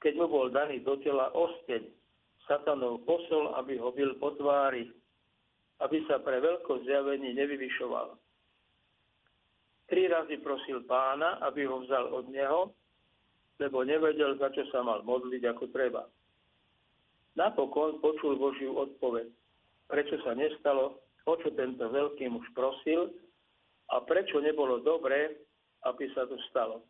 Keď 0.02 0.12
mu 0.18 0.26
bol 0.26 0.50
daný 0.50 0.82
do 0.82 0.98
tela 1.02 1.30
osteň, 1.30 1.86
satanov 2.50 3.02
posol, 3.06 3.54
aby 3.58 3.78
ho 3.78 3.90
bil 3.94 4.14
po 4.18 4.34
tvári, 4.34 4.90
aby 5.82 6.02
sa 6.06 6.18
pre 6.22 6.42
veľko 6.42 6.82
zjavení 6.86 7.34
nevyvyšoval. 7.34 8.25
Tri 9.86 10.10
razy 10.10 10.42
prosil 10.42 10.82
pána, 10.82 11.38
aby 11.46 11.62
ho 11.66 11.82
vzal 11.86 12.10
od 12.10 12.26
neho, 12.30 12.74
lebo 13.62 13.86
nevedel, 13.86 14.34
za 14.36 14.50
čo 14.50 14.66
sa 14.74 14.82
mal 14.82 15.06
modliť 15.06 15.42
ako 15.46 15.64
treba. 15.70 16.02
Napokon 17.38 18.02
počul 18.02 18.34
Božiu 18.40 18.74
odpoveď, 18.74 19.28
prečo 19.86 20.16
sa 20.26 20.34
nestalo, 20.34 20.98
o 21.26 21.34
čo 21.38 21.52
tento 21.54 21.86
veľký 21.86 22.26
muž 22.32 22.46
prosil 22.56 23.12
a 23.92 24.02
prečo 24.02 24.42
nebolo 24.42 24.82
dobré, 24.82 25.36
aby 25.86 26.10
sa 26.14 26.26
to 26.26 26.34
stalo. 26.50 26.82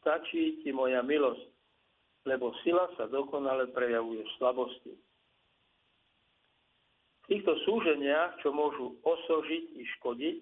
Stačí 0.00 0.64
ti 0.64 0.74
moja 0.74 1.00
milosť, 1.00 1.46
lebo 2.26 2.56
sila 2.64 2.90
sa 2.96 3.06
dokonale 3.06 3.70
prejavuje 3.70 4.24
v 4.24 4.34
slabosti. 4.40 4.92
V 7.24 7.24
týchto 7.32 7.56
súženiach, 7.64 8.36
čo 8.44 8.52
môžu 8.52 9.00
osožiť 9.00 9.64
i 9.80 9.82
škodiť, 9.96 10.36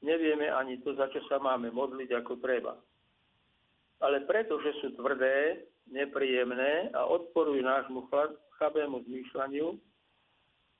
nevieme 0.00 0.48
ani 0.48 0.80
to, 0.80 0.96
za 0.96 1.08
čo 1.12 1.20
sa 1.28 1.36
máme 1.40 1.68
modliť 1.70 2.10
ako 2.16 2.40
treba 2.40 2.74
ale 4.00 4.24
preto, 4.24 4.56
že 4.64 4.72
sú 4.80 4.96
tvrdé, 4.96 5.68
nepríjemné 5.92 6.88
a 6.96 7.04
odporujú 7.04 7.60
nášmu 7.60 8.08
chabému 8.56 9.04
zmýšľaniu, 9.04 9.76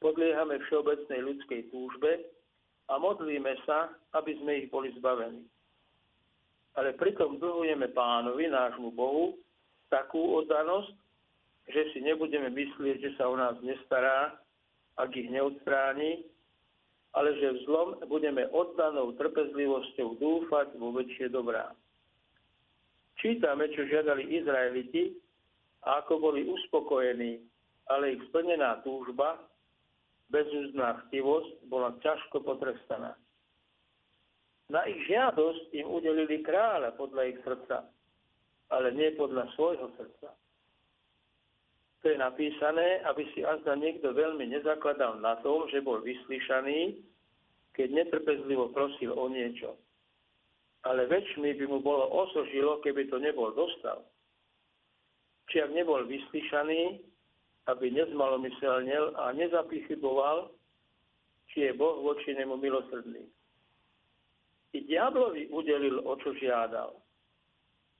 podliehame 0.00 0.56
všeobecnej 0.64 1.20
ľudskej 1.20 1.60
túžbe 1.68 2.24
a 2.88 2.96
modlíme 2.96 3.52
sa, 3.68 3.92
aby 4.16 4.32
sme 4.40 4.52
ich 4.64 4.66
boli 4.72 4.88
zbavení. 4.96 5.44
Ale 6.78 6.96
pritom 6.96 7.36
dlhujeme 7.36 7.92
pánovi, 7.92 8.48
nášmu 8.48 8.94
Bohu, 8.94 9.36
takú 9.92 10.40
oddanosť, 10.40 10.94
že 11.68 11.92
si 11.92 11.98
nebudeme 12.00 12.48
myslieť, 12.48 12.96
že 13.04 13.10
sa 13.20 13.28
o 13.28 13.36
nás 13.36 13.58
nestará, 13.60 14.38
ak 14.96 15.10
ich 15.12 15.28
neodstráni, 15.28 16.24
ale 17.10 17.34
že 17.38 17.66
zlom 17.66 17.98
budeme 18.06 18.46
oddanou 18.54 19.14
trpezlivosťou 19.18 20.18
dúfať 20.22 20.78
vo 20.78 20.94
väčšie 20.94 21.30
dobrá. 21.34 21.74
Čítame, 23.18 23.68
čo 23.74 23.84
žiadali 23.84 24.30
Izraeliti 24.32 25.18
a 25.84 26.00
ako 26.00 26.30
boli 26.30 26.46
uspokojení, 26.46 27.42
ale 27.90 28.16
ich 28.16 28.22
splnená 28.30 28.80
túžba, 28.86 29.36
bezúzná 30.30 31.02
chtivosť 31.06 31.66
bola 31.66 31.98
ťažko 32.00 32.40
potrestaná. 32.46 33.18
Na 34.70 34.86
ich 34.86 35.02
žiadosť 35.10 35.74
im 35.74 35.90
udelili 35.90 36.46
kráľa 36.46 36.94
podľa 36.94 37.22
ich 37.34 37.38
srdca, 37.42 37.90
ale 38.70 38.94
nie 38.94 39.10
podľa 39.18 39.50
svojho 39.58 39.90
srdca. 39.98 40.30
To 42.00 42.08
je 42.08 42.16
napísané, 42.16 43.04
aby 43.04 43.28
si 43.36 43.44
azda 43.44 43.76
niekto 43.76 44.16
veľmi 44.16 44.48
nezakladal 44.48 45.20
na 45.20 45.36
tom, 45.44 45.68
že 45.68 45.84
bol 45.84 46.00
vyslyšaný, 46.00 46.96
keď 47.76 47.88
netrpezlivo 47.92 48.72
prosil 48.72 49.12
o 49.12 49.28
niečo 49.28 49.76
ale 50.84 51.04
väčšmi 51.06 51.52
by 51.60 51.64
mu 51.68 51.78
bolo 51.84 52.08
osožilo, 52.08 52.80
keby 52.80 53.08
to 53.12 53.20
nebol 53.20 53.52
dostal. 53.52 54.00
Či 55.52 55.60
ak 55.60 55.76
nebol 55.76 56.08
vyslyšaný, 56.08 57.04
aby 57.68 57.92
nezmalomyselnil 57.92 59.12
a 59.20 59.36
nezapichyboval, 59.36 60.48
či 61.52 61.68
je 61.68 61.72
Boh 61.76 62.00
voči 62.00 62.32
nemu 62.32 62.56
milosrdný. 62.56 63.26
I 64.70 64.78
diablovi 64.86 65.50
udelil, 65.50 66.00
o 66.06 66.14
čo 66.22 66.30
žiadal, 66.38 66.94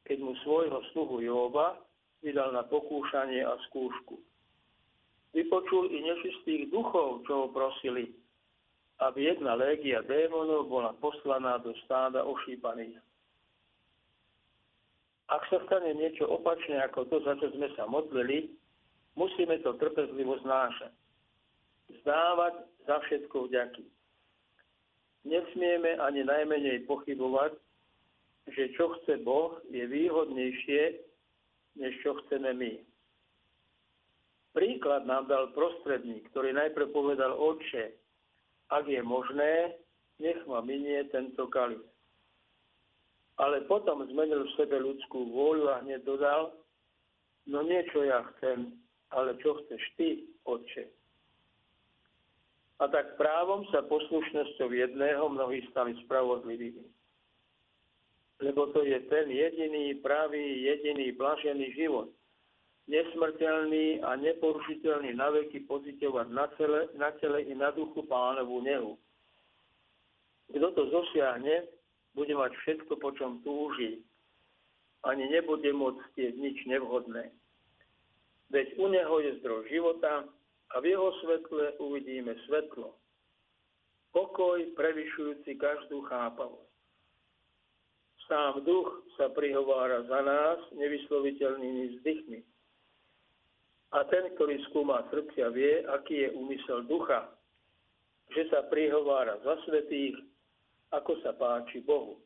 keď 0.07 0.19
mu 0.23 0.33
svojho 0.47 0.80
sluhu 0.95 1.21
Jóba 1.21 1.76
vydal 2.20 2.52
na 2.52 2.64
pokúšanie 2.64 3.44
a 3.44 3.56
skúšku. 3.68 4.20
Vypočul 5.30 5.94
i 5.94 5.98
nečistých 6.02 6.68
duchov, 6.74 7.22
čo 7.24 7.46
ho 7.46 7.46
prosili, 7.54 8.10
aby 9.00 9.30
jedna 9.30 9.54
légia 9.54 10.02
démonov 10.04 10.68
bola 10.68 10.92
poslaná 10.98 11.56
do 11.62 11.72
stáda 11.86 12.26
ošípaných. 12.26 12.98
Ak 15.30 15.46
sa 15.46 15.62
stane 15.70 15.94
niečo 15.94 16.26
opačne 16.26 16.82
ako 16.82 17.06
to, 17.06 17.16
za 17.22 17.38
čo 17.38 17.54
sme 17.54 17.70
sa 17.78 17.86
modlili, 17.86 18.50
musíme 19.14 19.62
to 19.62 19.78
trpezlivo 19.78 20.42
znášať. 20.42 20.90
Zdávať 22.02 22.54
za 22.90 22.96
všetko 23.06 23.46
vďaky. 23.46 23.86
Nesmieme 25.30 25.94
ani 26.02 26.26
najmenej 26.26 26.90
pochybovať, 26.90 27.54
že 28.50 28.74
čo 28.74 28.90
chce 28.98 29.22
Boh 29.22 29.62
je 29.70 29.86
výhodnejšie, 29.86 31.09
než 31.76 31.92
čo 32.02 32.18
chceme 32.24 32.54
my. 32.54 32.72
Príklad 34.50 35.06
nám 35.06 35.30
dal 35.30 35.54
prostredník, 35.54 36.26
ktorý 36.34 36.50
najprv 36.54 36.90
povedal, 36.90 37.38
Otče, 37.38 37.94
ak 38.70 38.86
je 38.86 39.02
možné, 39.02 39.78
nech 40.18 40.42
ma 40.46 40.58
minie 40.62 41.06
tento 41.14 41.46
kalich. 41.46 41.82
Ale 43.38 43.64
potom 43.70 44.04
zmenil 44.04 44.44
v 44.44 44.56
sebe 44.58 44.76
ľudskú 44.76 45.32
vôľu 45.32 45.70
a 45.70 45.80
hneď 45.86 46.04
dodal, 46.04 46.52
no 47.48 47.64
niečo 47.64 48.04
ja 48.04 48.26
chcem, 48.36 48.74
ale 49.14 49.38
čo 49.40 49.56
chceš 49.64 49.82
ty, 49.96 50.28
otče? 50.44 50.86
A 52.80 52.88
tak 52.88 53.16
právom 53.20 53.68
sa 53.68 53.84
poslušnosťou 53.84 54.72
jedného 54.72 55.28
mnohí 55.28 55.64
stali 55.72 55.96
spravodlivými. 56.04 57.00
Lebo 58.40 58.73
to 58.73 58.80
je 58.85 58.97
ten 59.12 59.28
jediný, 59.28 60.00
pravý, 60.00 60.64
jediný, 60.64 61.12
blažený 61.12 61.76
život, 61.76 62.09
nesmrteľný 62.88 64.00
a 64.00 64.16
neporušiteľný 64.16 65.12
na 65.12 65.28
veky 65.30 65.68
pozitovať 65.68 66.26
na 66.32 66.49
tele, 66.56 66.88
na 66.97 67.12
tele 67.20 67.44
i 67.44 67.52
na 67.52 67.70
duchu 67.70 68.00
pánovu 68.09 68.64
nehu. 68.64 68.97
Kto 70.50 70.66
to 70.73 70.82
zosiahne, 70.90 71.68
bude 72.16 72.35
mať 72.35 72.52
všetko, 72.64 72.99
po 72.99 73.14
čom 73.14 73.38
túži. 73.47 74.02
Ani 75.06 75.30
nebude 75.30 75.70
môcť 75.70 76.00
stieť 76.12 76.35
nič 76.37 76.59
nevhodné. 76.66 77.30
Veď 78.50 78.66
u 78.82 78.90
neho 78.90 79.16
je 79.23 79.38
zdroj 79.40 79.70
života 79.70 80.26
a 80.75 80.75
v 80.82 80.90
jeho 80.90 81.14
svetle 81.23 81.78
uvidíme 81.78 82.35
svetlo. 82.50 82.99
pokoj 84.11 84.59
prevyšujúci 84.75 85.54
každú 85.54 86.02
chápavosť. 86.11 86.79
Sám 88.30 88.62
duch 88.62 89.10
sa 89.18 89.26
prihovára 89.34 90.06
za 90.06 90.22
nás 90.22 90.62
nevysloviteľnými 90.78 91.99
vzdychmi. 91.99 92.38
A 93.90 94.06
ten, 94.06 94.30
ktorý 94.38 94.62
skúma 94.70 95.02
srdcia, 95.10 95.50
vie, 95.50 95.82
aký 95.90 96.30
je 96.30 96.38
úmysel 96.38 96.87
ducha, 96.87 97.26
že 98.30 98.46
sa 98.54 98.62
prihovára 98.70 99.34
za 99.42 99.58
svetých, 99.66 100.14
ako 100.94 101.18
sa 101.26 101.34
páči 101.34 101.82
Bohu. 101.82 102.22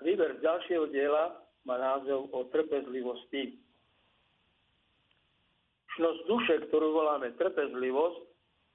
Výber 0.00 0.40
z 0.40 0.44
ďalšieho 0.44 0.88
diela 0.88 1.44
má 1.68 1.76
názov 1.76 2.32
o 2.32 2.48
trpezlivosti. 2.48 3.60
Čnosť 5.92 6.20
duše, 6.24 6.54
ktorú 6.72 6.96
voláme 6.96 7.36
trpezlivosť, 7.36 8.20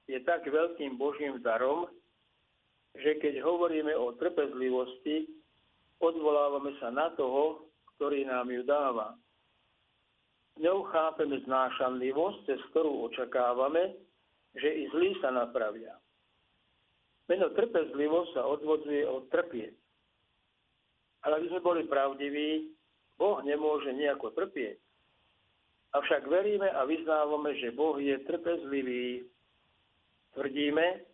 je 0.06 0.22
tak 0.22 0.46
veľkým 0.46 0.94
Božím 0.94 1.42
darom, 1.42 1.90
že 3.00 3.20
keď 3.20 3.44
hovoríme 3.44 3.92
o 3.96 4.16
trpezlivosti, 4.16 5.28
odvolávame 6.00 6.76
sa 6.80 6.92
na 6.92 7.12
toho, 7.16 7.68
ktorý 7.96 8.28
nám 8.28 8.48
ju 8.52 8.62
dáva. 8.64 9.16
Ňou 10.56 10.88
chápeme 10.88 11.36
znášanlivosť, 11.44 12.38
cez 12.48 12.60
ktorú 12.72 13.12
očakávame, 13.12 13.92
že 14.56 14.68
i 14.72 14.88
zlí 14.88 15.12
sa 15.20 15.28
napravia. 15.28 16.00
Meno 17.28 17.52
trpezlivosť 17.52 18.30
sa 18.32 18.42
odvodzuje 18.48 19.04
od 19.04 19.28
trpieť. 19.28 19.74
Ale 21.26 21.42
aby 21.42 21.46
sme 21.52 21.60
boli 21.60 21.82
pravdiví, 21.84 22.72
Boh 23.18 23.42
nemôže 23.42 23.92
nejako 23.92 24.32
trpieť. 24.32 24.78
Avšak 25.96 26.28
veríme 26.28 26.68
a 26.68 26.84
vyznávame, 26.84 27.56
že 27.56 27.72
Boh 27.72 27.96
je 27.96 28.16
trpezlivý. 28.28 29.24
Tvrdíme, 30.36 31.05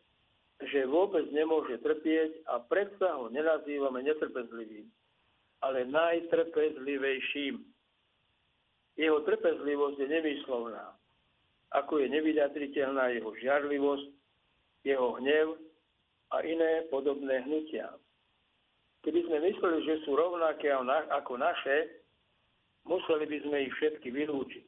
že 0.70 0.86
vôbec 0.86 1.26
nemôže 1.34 1.80
trpieť 1.82 2.46
a 2.46 2.62
predsa 2.62 3.18
ho 3.18 3.32
nenazývame 3.32 4.04
netrpezlivým, 4.06 4.86
ale 5.62 5.88
najtrpezlivejším. 5.88 7.62
Jeho 9.00 9.18
trpezlivosť 9.24 9.96
je 10.04 10.08
nevýslovná, 10.08 10.92
ako 11.72 12.04
je 12.04 12.12
nevyjadriteľná 12.12 13.16
jeho 13.16 13.32
žiarlivosť, 13.40 14.06
jeho 14.84 15.08
hnev 15.22 15.56
a 16.34 16.36
iné 16.44 16.84
podobné 16.92 17.40
hnutia. 17.48 17.96
Keby 19.02 19.20
sme 19.26 19.38
mysleli, 19.50 19.78
že 19.82 20.04
sú 20.04 20.14
rovnaké 20.14 20.70
ako 21.10 21.34
naše, 21.40 22.04
museli 22.86 23.26
by 23.26 23.38
sme 23.42 23.56
ich 23.66 23.72
všetky 23.80 24.12
vylúčiť. 24.14 24.66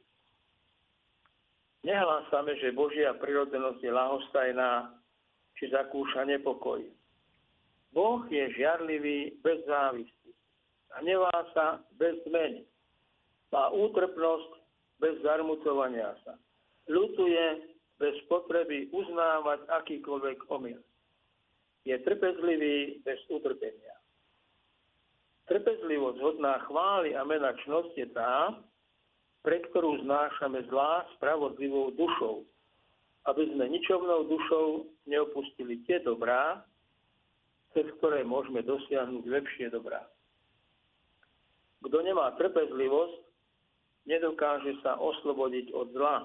Nehlásame, 1.85 2.57
že 2.57 2.73
Božia 2.73 3.13
prirodzenosť 3.13 3.77
je 3.77 3.91
lahostajná, 3.93 4.89
či 5.55 5.71
zakúša 5.71 6.27
nepokoj. 6.27 6.83
Boh 7.95 8.21
je 8.27 8.43
žiarlivý 8.59 9.39
bez 9.39 9.63
závisti. 9.63 10.31
Hnevá 10.99 11.31
sa 11.55 11.79
bez 11.95 12.19
zmeny. 12.27 12.67
Má 13.55 13.71
útrpnosť 13.71 14.51
bez 14.99 15.15
zarmucovania 15.23 16.11
sa. 16.27 16.35
Ľutuje 16.91 17.71
bez 17.95 18.15
potreby 18.27 18.91
uznávať 18.91 19.63
akýkoľvek 19.71 20.51
omyl. 20.51 20.79
Je 21.87 21.95
trpezlivý 22.03 22.99
bez 23.07 23.19
utrpenia. 23.31 23.95
Trpezlivosť 25.47 26.19
hodná 26.19 26.59
chvály 26.67 27.15
a 27.15 27.21
mena 27.23 27.53
čnosť 27.63 27.93
je 27.95 28.07
tá, 28.11 28.59
pre 29.45 29.61
ktorú 29.69 30.01
znášame 30.01 30.65
zlá 30.67 31.05
spravodlivou 31.15 31.93
dušou, 31.93 32.41
aby 33.25 33.43
sme 33.53 33.65
ničovnou 33.69 34.29
dušou 34.29 34.85
neopustili 35.09 35.81
tie 35.89 36.01
dobrá, 36.01 36.61
cez 37.73 37.89
ktoré 37.99 38.21
môžeme 38.23 38.61
dosiahnuť 38.61 39.23
lepšie 39.25 39.67
dobrá. 39.73 40.05
Kto 41.81 41.97
nemá 42.01 42.33
trpezlivosť, 42.37 43.17
nedokáže 44.05 44.77
sa 44.81 44.97
oslobodiť 44.97 45.73
od 45.73 45.87
zla, 45.93 46.17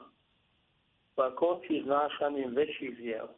a 1.20 1.28
končí 1.36 1.84
znášaním 1.84 2.56
väčších 2.56 2.96
ziel. 2.96 3.28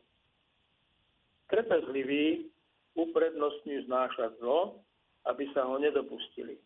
Trpezlivý 1.50 2.46
uprednostňujú 2.94 3.90
znášať 3.90 4.38
zlo, 4.38 4.78
aby 5.26 5.50
sa 5.50 5.66
ho 5.66 5.76
nedopustili. 5.82 6.62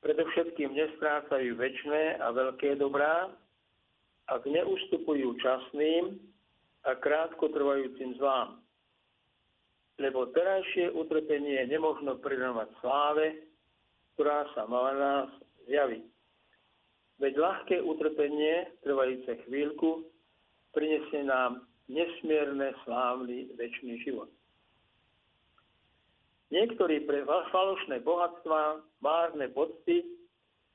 Predovšetkým 0.00 0.72
nestrácajú 0.72 1.52
väčšie 1.60 2.16
a 2.16 2.32
veľké 2.32 2.80
dobrá, 2.80 3.28
ak 4.30 4.46
neustupujú 4.46 5.34
časným 5.42 6.22
a 6.86 6.94
krátkotrvajúcim 6.96 8.14
zlám. 8.16 8.62
Lebo 10.00 10.30
terajšie 10.32 10.94
utrpenie 10.96 11.66
nemožno 11.68 12.16
prirovnať 12.22 12.70
sláve, 12.80 13.50
ktorá 14.16 14.48
sa 14.56 14.64
mala 14.64 14.92
nás 14.96 15.28
zjaviť. 15.68 16.04
Veď 17.20 17.34
ľahké 17.36 17.76
utrpenie, 17.84 18.80
trvajúce 18.80 19.44
chvíľku, 19.44 20.08
prinesie 20.72 21.20
nám 21.20 21.68
nesmierne 21.92 22.72
slávny 22.88 23.52
väčší 23.60 24.00
život. 24.08 24.32
Niektorí 26.48 27.04
pre 27.04 27.22
falošné 27.28 28.00
bohatstva, 28.02 28.82
márne 29.04 29.46
pocty 29.52 30.02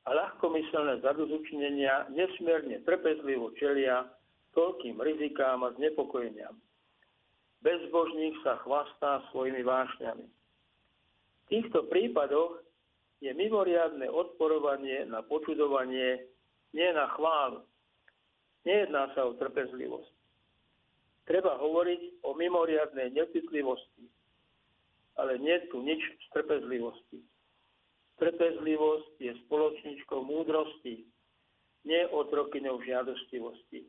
a 0.06 0.10
ľahkomyselné 0.14 1.02
zadozučnenia 1.02 2.14
nesmierne 2.14 2.78
trpezlivo 2.86 3.50
čelia 3.58 4.06
toľkým 4.54 5.02
rizikám 5.02 5.66
a 5.66 5.74
znepokojeniam. 5.76 6.54
Bezbožník 7.66 8.38
sa 8.46 8.62
chvastá 8.62 9.26
svojimi 9.34 9.66
vášňami. 9.66 10.26
V 10.26 11.44
týchto 11.50 11.90
prípadoch 11.90 12.62
je 13.26 13.34
mimoriadne 13.34 14.06
odporovanie 14.06 15.10
na 15.10 15.26
počudovanie, 15.26 16.30
nie 16.78 16.90
na 16.94 17.10
chválu. 17.18 17.66
Nejedná 18.66 19.10
sa 19.18 19.26
o 19.26 19.38
trpezlivosť. 19.38 20.14
Treba 21.26 21.58
hovoriť 21.58 22.22
o 22.22 22.38
mimoriadnej 22.38 23.10
necitlivosti, 23.10 24.06
ale 25.18 25.42
nie 25.42 25.58
tu 25.74 25.82
nič 25.82 25.98
z 25.98 26.28
trpezlivosti. 26.38 27.18
Trpezlivosť 28.16 29.20
je 29.20 29.32
spoločničkou 29.46 30.24
múdrosti, 30.24 31.04
nie 31.84 32.02
otrokyňou 32.10 32.80
žiadostivosti. 32.82 33.84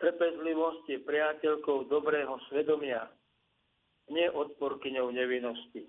Trpezlivosť 0.00 0.84
je 0.88 0.98
priateľkou 1.04 1.90
dobrého 1.90 2.38
svedomia, 2.48 3.10
nie 4.08 4.26
odporkyňou 4.32 5.12
nevinnosti. 5.12 5.84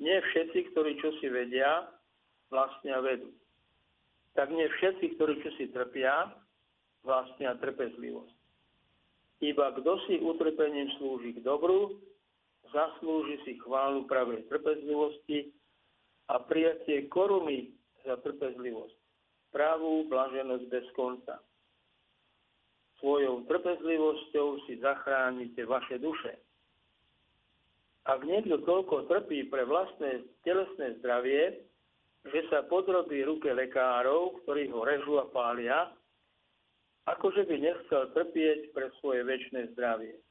Nie 0.00 0.20
všetci, 0.20 0.72
ktorí 0.72 0.96
čo 1.02 1.12
si 1.20 1.28
vedia, 1.28 1.90
vlastnia 2.48 3.02
vedu. 3.02 3.32
Tak 4.36 4.52
nie 4.52 4.68
všetci, 4.68 5.16
ktorí 5.16 5.40
čo 5.40 5.50
si 5.56 5.68
trpia, 5.72 6.32
vlastnia 7.04 7.56
trpezlivosť. 7.56 8.36
Iba 9.44 9.76
kto 9.76 10.00
si 10.08 10.16
utrpením 10.20 10.88
slúži 10.96 11.36
k 11.36 11.44
dobru, 11.44 12.00
zaslúži 12.70 13.42
si 13.44 13.52
chválu 13.62 14.06
pravej 14.06 14.46
trpezlivosti 14.50 15.50
a 16.30 16.42
prijatie 16.42 17.06
koruny 17.06 17.70
za 18.02 18.18
trpezlivosť, 18.22 18.96
pravú 19.54 20.06
blaženosť 20.10 20.64
bez 20.70 20.86
konca. 20.94 21.42
Svojou 23.02 23.44
trpezlivosťou 23.44 24.66
si 24.66 24.80
zachránite 24.80 25.62
vaše 25.68 26.00
duše. 26.00 26.40
Ak 28.06 28.22
niekto 28.22 28.62
toľko 28.62 29.10
trpí 29.10 29.50
pre 29.50 29.66
vlastné 29.66 30.24
telesné 30.46 30.96
zdravie, 31.02 31.66
že 32.26 32.40
sa 32.50 32.66
podrobí 32.66 33.22
ruke 33.26 33.50
lekárov, 33.50 34.42
ktorí 34.42 34.70
ho 34.70 34.82
režú 34.86 35.18
a 35.18 35.26
pália, 35.30 35.90
akože 37.06 37.46
by 37.46 37.56
nechcel 37.58 38.10
trpieť 38.14 38.74
pre 38.74 38.90
svoje 38.98 39.22
väčšie 39.26 39.74
zdravie 39.74 40.25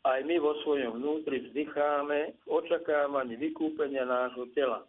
aj 0.00 0.20
my 0.24 0.36
vo 0.40 0.56
svojom 0.64 0.96
vnútri 0.96 1.44
vzdycháme 1.44 2.32
v 2.32 2.46
očakávaní 2.48 3.36
vykúpenia 3.36 4.08
nášho 4.08 4.48
tela. 4.56 4.88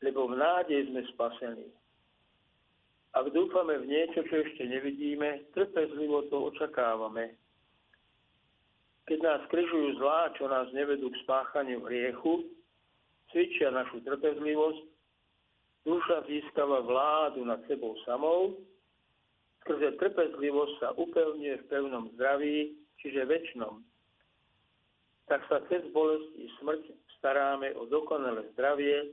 Lebo 0.00 0.32
v 0.32 0.40
nádej 0.40 0.88
sme 0.88 1.04
spasení. 1.12 1.68
Ak 3.16 3.32
dúfame 3.32 3.80
v 3.80 3.88
niečo, 3.88 4.24
čo 4.28 4.44
ešte 4.44 4.68
nevidíme, 4.68 5.48
trpezlivo 5.56 6.28
to 6.28 6.52
očakávame. 6.52 7.32
Keď 9.08 9.18
nás 9.24 9.42
križujú 9.48 9.96
zlá, 9.96 10.32
čo 10.36 10.48
nás 10.48 10.68
nevedú 10.76 11.08
k 11.08 11.20
spáchaniu 11.24 11.80
hriechu, 11.88 12.44
cvičia 13.32 13.72
našu 13.72 14.04
trpezlivosť, 14.04 14.80
duša 15.88 16.28
získava 16.28 16.84
vládu 16.84 17.44
nad 17.46 17.62
sebou 17.70 17.96
samou, 18.04 18.58
skrze 19.64 19.96
trpezlivosť 19.96 20.74
sa 20.80 20.88
upevňuje 20.96 21.54
v 21.56 21.68
pevnom 21.72 22.12
zdraví 22.18 22.85
čiže 23.02 23.28
väčšnom, 23.28 23.82
tak 25.26 25.42
sa 25.50 25.58
cez 25.66 25.82
bolesť 25.90 26.30
i 26.38 26.46
smrť 26.62 26.82
staráme 27.18 27.74
o 27.74 27.90
dokonalé 27.90 28.46
zdravie 28.54 29.10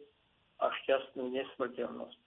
a 0.61 0.69
šťastnú 0.83 1.33
nesmrteľnosť. 1.33 2.19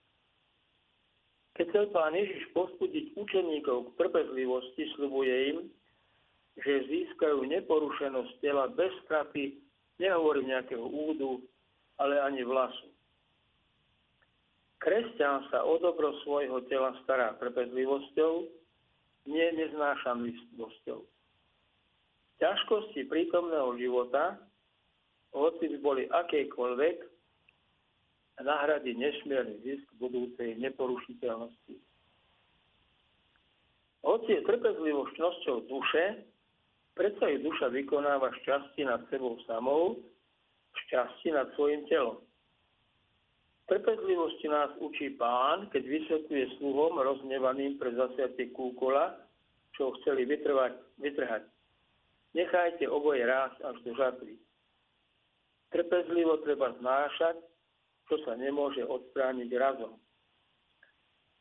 Keď 1.57 1.65
chcel 1.73 1.85
pán 1.89 2.13
Ježiš 2.13 2.53
postudiť 2.53 3.17
učeníkov 3.17 3.89
k 3.89 3.95
trpezlivosti, 3.97 4.83
slibuje 4.93 5.35
im, 5.55 5.59
že 6.61 6.85
získajú 6.85 7.49
neporušenosť 7.49 8.31
tela 8.45 8.69
bez 8.69 8.93
straty, 9.05 9.57
nehovorím 9.97 10.53
nejakého 10.53 10.85
údu, 10.85 11.41
ale 11.97 12.21
ani 12.21 12.45
vlasu. 12.45 12.93
Kresťan 14.77 15.49
sa 15.49 15.65
o 15.65 15.81
dobro 15.81 16.13
svojho 16.21 16.61
tela 16.69 16.93
stará 17.01 17.33
trpezlivosťou, 17.41 18.45
nie 19.25 19.47
neznášanlivosťou. 19.57 21.01
Ťažkosti 22.37 23.09
prítomného 23.09 23.73
života, 23.81 24.37
hoci 25.33 25.73
by 25.73 25.77
boli 25.81 26.03
akékoľvek, 26.05 26.97
nahradí 28.45 28.93
nesmierny 28.93 29.57
zisk 29.65 29.85
budúcej 29.97 30.53
neporušiteľnosti. 30.61 31.75
Hoci 34.05 34.29
je 34.29 34.45
trpezlivosť 34.45 35.11
čnosťou 35.17 35.57
duše, 35.65 36.21
predsa 36.93 37.25
ju 37.33 37.37
duša 37.41 37.73
vykonáva 37.73 38.29
šťastie 38.45 38.85
nad 38.85 39.01
sebou 39.09 39.41
samou, 39.49 39.97
šťastie 40.85 41.33
nad 41.33 41.49
svojim 41.57 41.89
telom. 41.89 42.21
Trpezlivosti 43.67 44.47
nás 44.47 44.71
učí 44.79 45.19
pán, 45.19 45.67
keď 45.75 45.83
vysvetľuje 45.83 46.55
sluhom 46.55 47.03
roznevaným 47.03 47.75
pre 47.75 47.91
zasiatie 47.99 48.55
kúkola, 48.55 49.19
čo 49.75 49.91
chceli 49.99 50.23
vytrvať, 50.23 50.71
vytrhať. 51.03 51.43
Nechajte 52.37 52.85
oboje 52.85 53.25
rásť 53.25 53.65
až 53.65 53.77
do 53.81 53.97
žatvy. 53.97 54.37
Trpezlivo 55.73 56.37
treba 56.45 56.69
znášať, 56.77 57.41
čo 58.05 58.21
sa 58.21 58.37
nemôže 58.37 58.85
odstrániť 58.85 59.49
razom. 59.57 59.97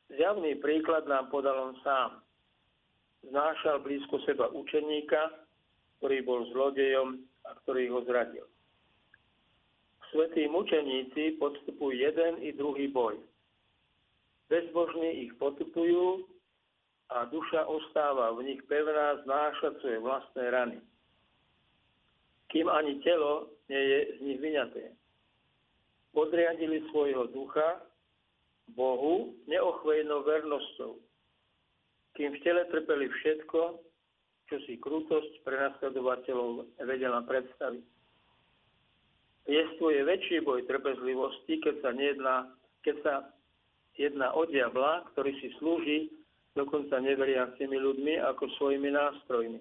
Zjavný 0.09 0.56
príklad 0.56 1.04
nám 1.04 1.28
podal 1.28 1.68
on 1.68 1.76
sám. 1.85 2.24
Znášal 3.28 3.85
blízko 3.85 4.24
seba 4.24 4.48
učeníka, 4.48 5.44
ktorý 6.00 6.24
bol 6.24 6.48
zlodejom 6.56 7.20
a 7.44 7.50
ktorý 7.61 7.92
ho 7.92 8.00
zradil. 8.09 8.46
Svetí 10.14 10.48
mučeníci 10.48 11.37
podstupujú 11.37 11.92
jeden 11.92 12.40
i 12.40 12.56
druhý 12.56 12.88
boj. 12.88 13.20
Bezbožní 14.48 15.28
ich 15.28 15.32
potupujú 15.37 16.24
a 17.06 17.26
duša 17.30 17.66
ostáva 17.70 18.34
v 18.34 18.50
nich 18.50 18.60
pevná 18.66 19.22
znášať 19.22 19.78
svoje 19.78 19.98
vlastné 20.02 20.44
rany. 20.50 20.78
Kým 22.50 22.66
ani 22.66 22.98
telo 23.02 23.50
nie 23.70 23.78
je 23.78 23.98
z 24.16 24.18
nich 24.22 24.38
vyňaté. 24.42 24.94
Podriadili 26.14 26.82
svojho 26.90 27.30
ducha 27.30 27.82
Bohu 28.74 29.36
neochvejnou 29.46 30.26
vernosťou. 30.26 30.98
Kým 32.18 32.32
v 32.34 32.42
tele 32.42 32.64
trpeli 32.72 33.06
všetko, 33.06 33.60
čo 34.46 34.56
si 34.64 34.78
krutosť 34.78 35.42
prenasledovateľov 35.42 36.70
vedela 36.86 37.22
predstaviť. 37.26 37.84
Jestvuje 39.46 40.02
väčší 40.02 40.42
boj 40.42 40.66
trpezlivosti, 40.66 41.62
keď 41.62 41.74
sa, 41.82 41.90
nejedná, 41.94 42.36
keď 42.82 42.96
sa 43.06 43.14
jedná 43.94 44.34
o 44.34 44.42
diabla, 44.42 45.06
ktorý 45.14 45.38
si 45.38 45.54
slúži 45.62 46.10
dokonca 46.56 46.96
neveriacimi 46.98 47.76
ľuďmi 47.76 48.18
ako 48.24 48.48
svojimi 48.56 48.90
nástrojmi. 48.90 49.60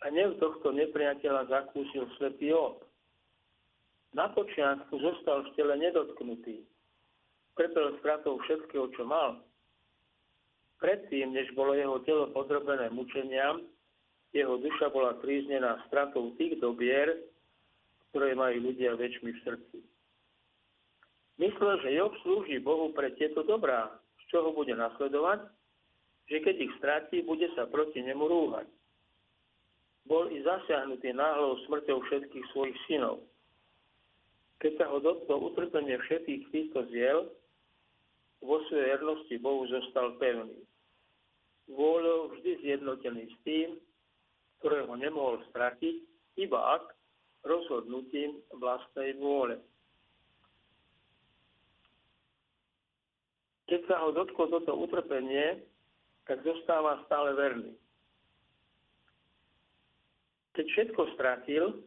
A 0.00 0.08
v 0.08 0.40
tohto 0.40 0.72
nepriateľa 0.72 1.52
zakúsil 1.52 2.08
slepý 2.16 2.56
ob. 2.56 2.80
Na 4.16 4.32
počiatku 4.32 4.96
zostal 4.96 5.44
v 5.44 5.52
tele 5.58 5.74
nedotknutý. 5.76 6.64
Trpel 7.58 8.00
stratou 8.00 8.40
všetkého, 8.40 8.88
čo 8.96 9.04
mal. 9.04 9.44
Predtým, 10.80 11.36
než 11.36 11.52
bolo 11.52 11.76
jeho 11.76 12.00
telo 12.08 12.32
podrobené 12.32 12.88
mučeniam, 12.88 13.60
jeho 14.32 14.56
duša 14.56 14.88
bola 14.88 15.20
tríznená 15.20 15.84
stratou 15.92 16.32
tých 16.40 16.56
dobier, 16.56 17.20
ktoré 18.10 18.32
majú 18.32 18.72
ľudia 18.72 18.96
väčšmi 18.96 19.30
v 19.36 19.42
srdci. 19.44 19.78
Myslel, 21.36 21.74
že 21.84 21.96
Job 22.00 22.16
slúži 22.24 22.56
Bohu 22.56 22.96
pre 22.96 23.12
tieto 23.20 23.44
dobrá, 23.44 23.99
čoho 24.30 24.54
bude 24.54 24.72
nasledovať, 24.72 25.44
že 26.30 26.38
keď 26.38 26.56
ich 26.62 26.72
stratí, 26.78 27.26
bude 27.26 27.50
sa 27.58 27.66
proti 27.66 28.00
nemu 28.00 28.24
rúhať. 28.24 28.66
Bol 30.06 30.30
i 30.30 30.40
zasiahnutý 30.40 31.12
náhlou 31.12 31.58
smrťou 31.66 31.98
všetkých 32.06 32.46
svojich 32.54 32.78
synov. 32.86 33.26
Keď 34.62 34.72
sa 34.78 34.86
ho 34.88 35.02
dotklo 35.02 35.50
utrpenie 35.50 35.98
všetkých 35.98 36.42
týchto 36.54 36.86
ziel, 36.94 37.28
vo 38.40 38.56
svojej 38.68 38.96
vernosti 38.96 39.36
Bohu 39.36 39.68
zostal 39.68 40.16
pevný. 40.16 40.56
Vôľou 41.68 42.34
vždy 42.34 42.64
zjednotený 42.64 43.28
s 43.28 43.36
tým, 43.44 43.68
ktorého 44.60 44.96
nemohol 44.96 45.44
stratiť, 45.52 45.96
iba 46.40 46.80
ak 46.80 46.96
rozhodnutím 47.44 48.40
vlastnej 48.56 49.16
vôle. 49.20 49.60
Keď 53.70 53.86
sa 53.86 54.02
ho 54.02 54.10
dotklo 54.10 54.50
toto 54.50 54.74
utrpenie, 54.74 55.62
tak 56.26 56.42
zostáva 56.42 57.06
stále 57.06 57.38
verný. 57.38 57.70
Keď 60.58 60.66
všetko 60.66 61.14
stratil, 61.14 61.78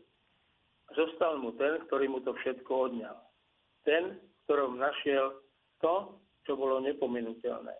zostal 0.95 1.43
mu 1.43 1.51
ten, 1.59 1.83
ktorý 1.83 2.07
mu 2.07 2.23
to 2.23 2.31
všetko 2.39 2.71
odňal. 2.87 3.19
Ten, 3.83 4.15
ktorom 4.47 4.79
našiel 4.79 5.43
to, 5.83 6.15
čo 6.47 6.55
bolo 6.55 6.79
nepominuteľné. 6.79 7.75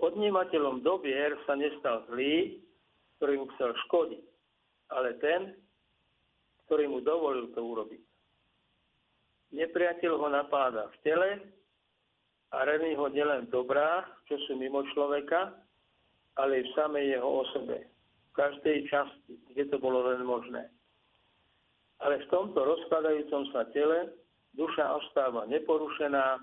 Odnímateľom 0.00 0.80
dobier 0.80 1.36
sa 1.44 1.60
nestal 1.60 2.08
zlý, 2.08 2.64
ktorý 3.20 3.44
mu 3.44 3.46
chcel 3.56 3.76
škodiť, 3.84 4.24
ale 4.96 5.20
ten, 5.20 5.52
ktorý 6.64 6.88
mu 6.88 7.04
dovolil 7.04 7.52
to 7.52 7.60
urobiť. 7.60 8.00
Nepriateľ 9.52 10.12
ho 10.16 10.28
napáda 10.32 10.88
v 10.88 10.96
tele 11.04 11.28
a 12.50 12.56
rení 12.66 12.98
ho 12.98 13.06
nielen 13.06 13.46
dobrá, 13.54 14.02
čo 14.26 14.34
sú 14.46 14.58
mimo 14.58 14.82
človeka, 14.90 15.54
ale 16.38 16.62
i 16.62 16.66
v 16.66 16.74
samej 16.74 17.18
jeho 17.18 17.30
osobe, 17.46 17.86
v 17.86 18.32
každej 18.34 18.90
časti, 18.90 19.34
kde 19.54 19.70
to 19.70 19.76
bolo 19.78 20.06
len 20.10 20.26
možné. 20.26 20.66
Ale 22.00 22.18
v 22.24 22.30
tomto 22.32 22.58
rozkladajúcom 22.58 23.42
sa 23.54 23.68
tele 23.70 24.14
duša 24.58 24.82
ostáva 24.98 25.46
neporušená 25.46 26.42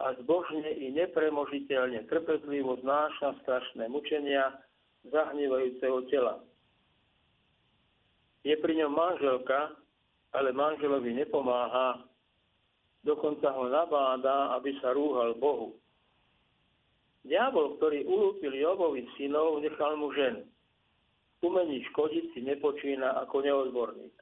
a 0.00 0.06
zbožne 0.24 0.72
i 0.80 0.88
nepremožiteľne 0.96 2.08
trpezlivo 2.08 2.80
znáša 2.80 3.36
strašné 3.44 3.84
mučenia 3.92 4.56
zahnívajúceho 5.12 6.08
tela. 6.08 6.40
Je 8.40 8.56
pri 8.56 8.72
ňom 8.80 8.96
manželka, 8.96 9.76
ale 10.32 10.56
manželovi 10.56 11.12
nepomáha, 11.12 12.00
dokonca 13.04 13.52
ho 13.52 13.68
nabáda, 13.68 14.56
aby 14.60 14.76
sa 14.80 14.92
rúhal 14.92 15.36
Bohu. 15.36 15.76
Diabol, 17.24 17.76
ktorý 17.76 18.08
ulúpil 18.08 18.56
Jobovi 18.56 19.04
synov, 19.20 19.60
nechal 19.60 19.96
mu 20.00 20.08
ženu. 20.16 20.44
Umení 21.40 21.84
škodiť 21.92 22.24
si 22.32 22.40
nepočína 22.44 23.16
ako 23.24 23.44
neodborník. 23.44 24.12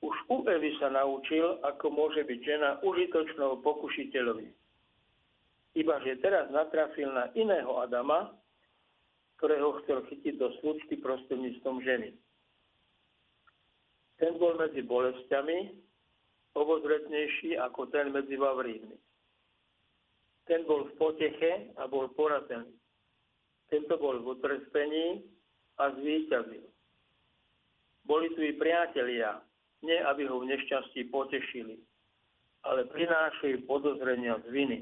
Už 0.00 0.16
u 0.32 0.42
Evy 0.48 0.74
sa 0.80 0.88
naučil, 0.88 1.60
ako 1.60 1.92
môže 1.92 2.24
byť 2.24 2.40
žena 2.40 2.80
užitočnou 2.82 3.60
pokušiteľovi. 3.60 4.48
Iba 5.78 6.02
že 6.02 6.18
teraz 6.18 6.50
natrafil 6.50 7.14
na 7.14 7.30
iného 7.38 7.78
Adama, 7.78 8.34
ktorého 9.38 9.78
chcel 9.82 10.02
chytiť 10.10 10.34
do 10.40 10.50
slučky 10.58 10.98
prostredníctvom 10.98 11.78
ženy. 11.84 12.10
Ten 14.18 14.36
bol 14.36 14.58
medzi 14.58 14.82
bolestiami 14.82 15.72
obozretnejší 16.54 17.58
ako 17.58 17.86
ten 17.94 18.10
medzi 18.10 18.34
vavrínmi. 18.34 18.96
Ten 20.50 20.66
bol 20.66 20.90
v 20.90 20.94
poteche 20.98 21.70
a 21.78 21.86
bol 21.86 22.10
porazený. 22.18 22.74
Tento 23.70 23.94
bol 24.02 24.18
v 24.18 24.34
utrpení 24.34 25.22
a 25.78 25.94
zvíťazil. 25.94 26.66
Boli 28.02 28.34
tu 28.34 28.42
i 28.42 28.58
priatelia, 28.58 29.38
nie 29.86 29.94
aby 29.94 30.26
ho 30.26 30.42
v 30.42 30.50
nešťastí 30.50 31.06
potešili, 31.14 31.78
ale 32.66 32.90
prinášajú 32.90 33.62
podozrenia 33.70 34.42
z 34.42 34.46
viny. 34.50 34.80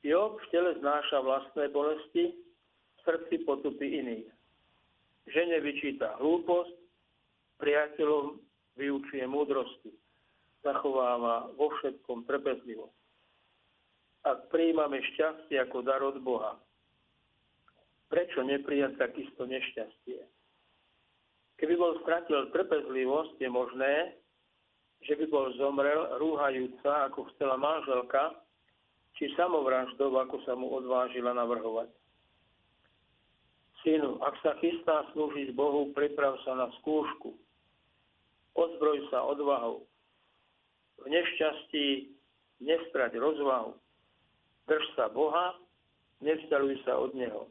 Job 0.00 0.40
v 0.40 0.46
tele 0.48 0.72
znáša 0.80 1.20
vlastné 1.20 1.68
bolesti, 1.68 2.32
v 2.32 2.98
srdci 3.04 3.44
potupy 3.44 4.00
iných. 4.00 4.30
Žene 5.28 5.60
vyčíta 5.60 6.16
hlúposť, 6.16 6.72
priateľom 7.60 8.40
vyučuje 8.78 9.26
múdrosti, 9.26 9.90
zachováva 10.62 11.50
vo 11.58 11.74
všetkom 11.78 12.24
trpezlivosť. 12.30 12.98
Ak 14.26 14.48
prijímame 14.54 15.02
šťastie 15.14 15.58
ako 15.58 15.78
dar 15.82 16.02
od 16.02 16.22
Boha, 16.22 16.54
prečo 18.08 18.40
neprijať 18.46 18.98
takisto 18.98 19.44
nešťastie? 19.44 20.22
Keby 21.58 21.74
bol 21.74 21.98
stratil 22.06 22.54
trpezlivosť, 22.54 23.34
je 23.42 23.50
možné, 23.50 23.94
že 25.02 25.18
by 25.18 25.26
bol 25.26 25.50
zomrel 25.58 26.18
rúhajúca, 26.22 27.10
ako 27.10 27.26
chcela 27.34 27.58
manželka, 27.58 28.38
či 29.18 29.30
samovraždou, 29.34 30.14
ako 30.14 30.38
sa 30.46 30.54
mu 30.54 30.70
odvážila 30.70 31.34
navrhovať. 31.34 31.90
Synu, 33.82 34.18
ak 34.22 34.34
sa 34.42 34.58
chystá 34.58 35.06
slúžiť 35.14 35.54
Bohu, 35.54 35.90
priprav 35.94 36.38
sa 36.42 36.54
na 36.54 36.66
skúšku. 36.82 37.34
Ozbroj 38.58 39.06
sa 39.14 39.22
odvahou. 39.22 39.86
V 40.98 41.06
nešťastí 41.06 42.10
nestrať 42.58 43.14
rozvahu. 43.14 43.78
Drž 44.66 44.84
sa 44.98 45.06
Boha, 45.06 45.54
nevzdaluj 46.18 46.82
sa 46.82 46.98
od 46.98 47.14
Neho. 47.14 47.46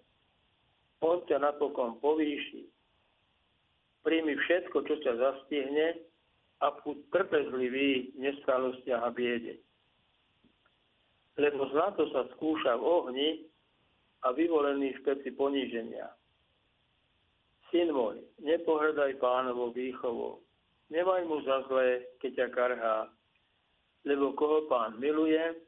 On 0.99 1.23
ťa 1.23 1.39
napokon 1.39 2.03
povýši. 2.03 2.67
Príjmi 4.03 4.35
všetko, 4.35 4.83
čo 4.83 4.95
ťa 4.99 5.13
zastihne 5.15 6.03
a 6.59 6.75
buď 6.75 6.97
trpezlivý 7.13 8.11
v 8.11 8.17
nestálostiach 8.17 9.03
a 9.07 9.11
biede. 9.13 9.63
Lebo 11.37 11.69
zlato 11.69 12.09
sa 12.11 12.25
skúša 12.35 12.75
v 12.81 12.83
ohni 12.83 13.29
a 14.25 14.33
vyvolený 14.33 14.97
v 14.97 15.03
peci 15.05 15.29
poníženia. 15.31 16.09
Syn 17.69 17.93
môj, 17.93 18.23
nepohrdaj 18.41 19.21
pánovou 19.21 19.69
výchovou. 19.69 20.46
Nemaj 20.87 21.21
mu 21.27 21.43
za 21.43 21.67
zlé, 21.67 22.07
keď 22.23 22.31
ťa 22.33 22.47
karhá. 22.55 22.97
Lebo 24.07 24.31
koho 24.39 24.71
pán 24.71 24.95
miluje, 24.99 25.67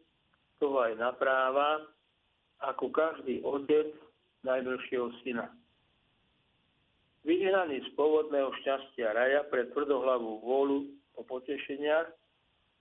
toho 0.60 0.80
aj 0.84 1.00
napráva, 1.00 1.84
ako 2.60 2.92
každý 2.92 3.40
otec 3.44 3.96
najmilšieho 4.44 5.12
syna. 5.24 5.48
Vyhnaný 7.24 7.84
z 7.84 7.90
pôvodného 8.00 8.52
šťastia 8.64 9.12
raja 9.12 9.44
pre 9.48 9.68
tvrdohlavú 9.72 10.40
vôľu 10.44 10.88
o 11.20 11.22
potešeniach, 11.28 12.08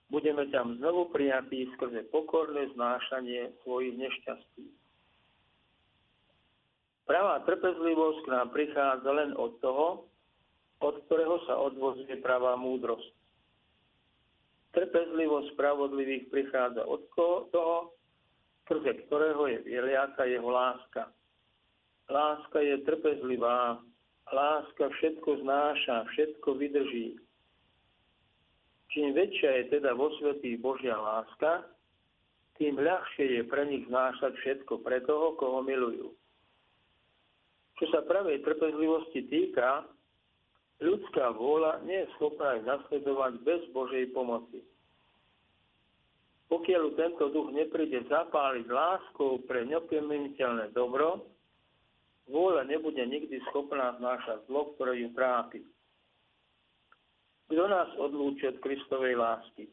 budeme 0.07 0.47
tam 0.51 0.79
znovu 0.79 1.11
prijatí 1.11 1.67
skrze 1.75 2.07
pokorné 2.07 2.71
znášanie 2.75 3.51
svojich 3.63 3.99
nešťastí. 3.99 4.65
Pravá 7.03 7.41
trpezlivosť 7.43 8.19
k 8.21 8.27
nám 8.31 8.47
prichádza 8.53 9.11
len 9.11 9.31
od 9.35 9.57
toho, 9.59 10.08
od 10.79 10.95
ktorého 11.07 11.43
sa 11.43 11.59
odvozuje 11.59 12.15
pravá 12.23 12.55
múdrosť. 12.55 13.11
Trpezlivosť 14.75 15.57
spravodlivých 15.57 16.29
prichádza 16.29 16.85
od 16.85 17.01
toho, 17.51 17.95
skrze 18.63 19.01
ktorého 19.09 19.49
je 19.49 19.59
vyliata 19.65 20.29
jeho 20.29 20.45
láska. 20.45 21.09
Láska 22.05 22.61
je 22.61 22.77
trpezlivá, 22.85 23.81
láska 24.29 24.93
všetko 24.93 25.41
znáša, 25.41 26.05
všetko 26.13 26.53
vydrží. 26.53 27.17
Čím 28.93 29.13
väčšia 29.13 29.51
je 29.61 29.63
teda 29.77 29.93
vo 29.93 30.13
svetých 30.17 30.57
Božia 30.61 30.97
láska, 30.97 31.65
tým 32.61 32.77
ľahšie 32.77 33.41
je 33.41 33.43
pre 33.45 33.65
nich 33.65 33.85
znášať 33.89 34.37
všetko 34.37 34.81
pre 34.85 35.01
toho, 35.05 35.33
koho 35.37 35.65
milujú. 35.65 36.13
Čo 37.81 37.85
sa 37.89 38.05
pravej 38.05 38.43
trpezlivosti 38.43 39.25
týka, 39.31 39.87
ľudská 40.79 41.35
vôľa 41.35 41.83
nie 41.83 42.03
je 42.03 42.11
schopná 42.17 42.59
ich 42.59 42.65
nasledovať 42.65 43.33
bez 43.43 43.61
Božej 43.71 44.11
pomoci. 44.15 44.63
Pokiaľ 46.49 46.97
tento 46.97 47.29
duch 47.29 47.53
nepríde 47.53 48.09
zapáliť 48.09 48.65
láskou 48.65 49.37
pre 49.45 49.69
neopiemeniteľné 49.69 50.73
dobro, 50.73 51.29
Vôľa 52.29 52.69
nebude 52.69 53.01
nikdy 53.01 53.41
schopná 53.49 53.97
znášať 53.97 54.45
zlo, 54.45 54.77
ktoré 54.77 55.01
ju 55.01 55.09
trápi. 55.17 55.65
Kto 57.49 57.65
nás 57.65 57.89
odlúči 57.97 58.45
od 58.53 58.61
Kristovej 58.61 59.17
lásky? 59.17 59.65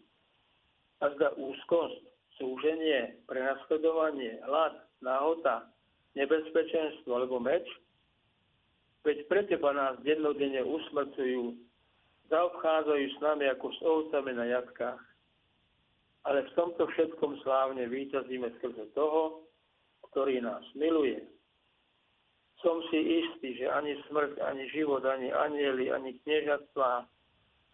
A 1.05 1.13
zda 1.13 1.37
úzkosť, 1.37 2.01
súženie, 2.41 3.21
prenasledovanie, 3.29 4.41
hlad, 4.49 4.73
náhota, 5.05 5.69
nebezpečenstvo 6.17 7.13
alebo 7.13 7.37
meč? 7.37 7.69
Veď 9.07 9.31
pre 9.31 9.47
teba 9.47 9.71
nás 9.71 9.95
dennodenne 10.03 10.67
usmrcujú, 10.67 11.55
zaobchádzajú 12.27 13.05
s 13.07 13.19
nami 13.23 13.47
ako 13.47 13.67
s 13.71 13.81
ovcami 13.87 14.35
na 14.35 14.51
jatkách. 14.51 14.99
Ale 16.27 16.43
v 16.43 16.55
tomto 16.59 16.91
všetkom 16.91 17.39
slávne 17.47 17.87
výťazíme 17.87 18.51
skrze 18.59 18.91
toho, 18.99 19.47
ktorý 20.11 20.43
nás 20.43 20.67
miluje 20.75 21.23
som 22.67 22.81
si 22.91 22.99
istý, 22.99 23.63
že 23.63 23.71
ani 23.71 23.95
smrť, 24.09 24.41
ani 24.41 24.67
život, 24.73 25.05
ani 25.05 25.31
anieli, 25.31 25.93
ani 25.93 26.17
kniežatstva, 26.25 27.05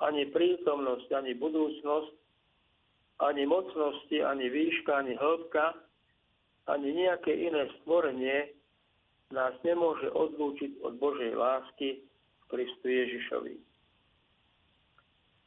ani 0.03 0.27
prítomnosť, 0.29 1.09
ani 1.15 1.33
budúcnosť, 1.39 2.13
ani 3.23 3.47
mocnosti, 3.47 4.19
ani 4.21 4.51
výška, 4.51 4.93
ani 4.93 5.15
hĺbka, 5.15 5.79
ani 6.67 6.89
nejaké 6.93 7.33
iné 7.33 7.71
stvorenie 7.81 8.53
nás 9.33 9.57
nemôže 9.65 10.13
odlúčiť 10.13 10.85
od 10.85 11.01
Božej 11.01 11.33
lásky 11.35 12.05
v 12.05 12.45
Kristu 12.53 12.87
Ježišovi. 12.87 13.55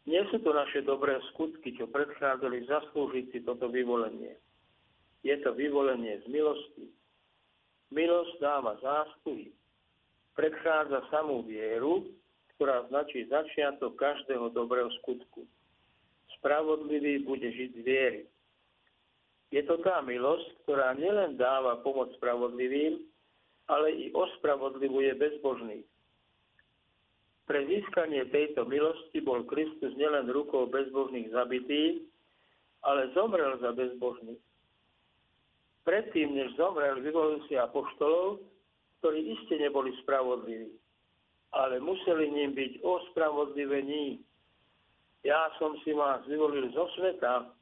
Nie 0.06 0.22
sú 0.30 0.38
to 0.42 0.54
naše 0.54 0.86
dobré 0.86 1.18
skutky, 1.34 1.74
čo 1.74 1.90
predchádzali 1.90 2.70
zaslúžiť 2.70 3.26
si 3.34 3.40
toto 3.42 3.70
vyvolenie. 3.70 4.38
Je 5.26 5.34
to 5.42 5.58
vyvolenie 5.58 6.22
z 6.22 6.26
milosti, 6.30 6.86
Milosť 7.94 8.42
dáva 8.42 8.76
zásluhy. 8.82 9.54
Predchádza 10.34 11.06
samú 11.14 11.46
vieru, 11.46 12.10
ktorá 12.58 12.84
značí 12.90 13.24
začiatok 13.30 13.96
každého 13.96 14.50
dobrého 14.52 14.90
skutku. 15.00 15.46
Spravodlivý 16.40 17.24
bude 17.24 17.46
žiť 17.46 17.70
z 17.78 17.82
viery. 17.86 18.22
Je 19.54 19.62
to 19.64 19.80
tá 19.86 20.02
milosť, 20.02 20.66
ktorá 20.66 20.98
nielen 20.98 21.38
dáva 21.38 21.80
pomoc 21.86 22.12
spravodlivým, 22.20 23.00
ale 23.66 23.92
i 23.92 24.14
ospravodlivuje 24.14 25.16
bezbožných. 25.18 25.88
Pre 27.46 27.60
získanie 27.66 28.26
tejto 28.34 28.66
milosti 28.66 29.22
bol 29.22 29.46
Kristus 29.46 29.94
nielen 29.98 30.30
rukou 30.30 30.66
bezbožných 30.66 31.30
zabitý, 31.30 32.06
ale 32.82 33.14
zomrel 33.14 33.58
za 33.62 33.74
bezbožných 33.74 34.42
predtým, 35.86 36.34
než 36.36 36.58
zomrel, 36.58 37.00
vyvolil 37.00 37.46
si 37.48 37.54
apoštolov, 37.56 38.42
ktorí 39.00 39.38
iste 39.38 39.56
neboli 39.62 39.94
spravodliví, 40.02 40.74
ale 41.54 41.78
museli 41.80 42.34
ním 42.34 42.58
byť 42.58 42.82
ospravodlivení. 42.82 44.20
Ja 45.22 45.54
som 45.62 45.78
si 45.86 45.94
vás 45.94 46.26
vyvolil 46.26 46.74
zo 46.74 46.90
sveta. 46.98 47.54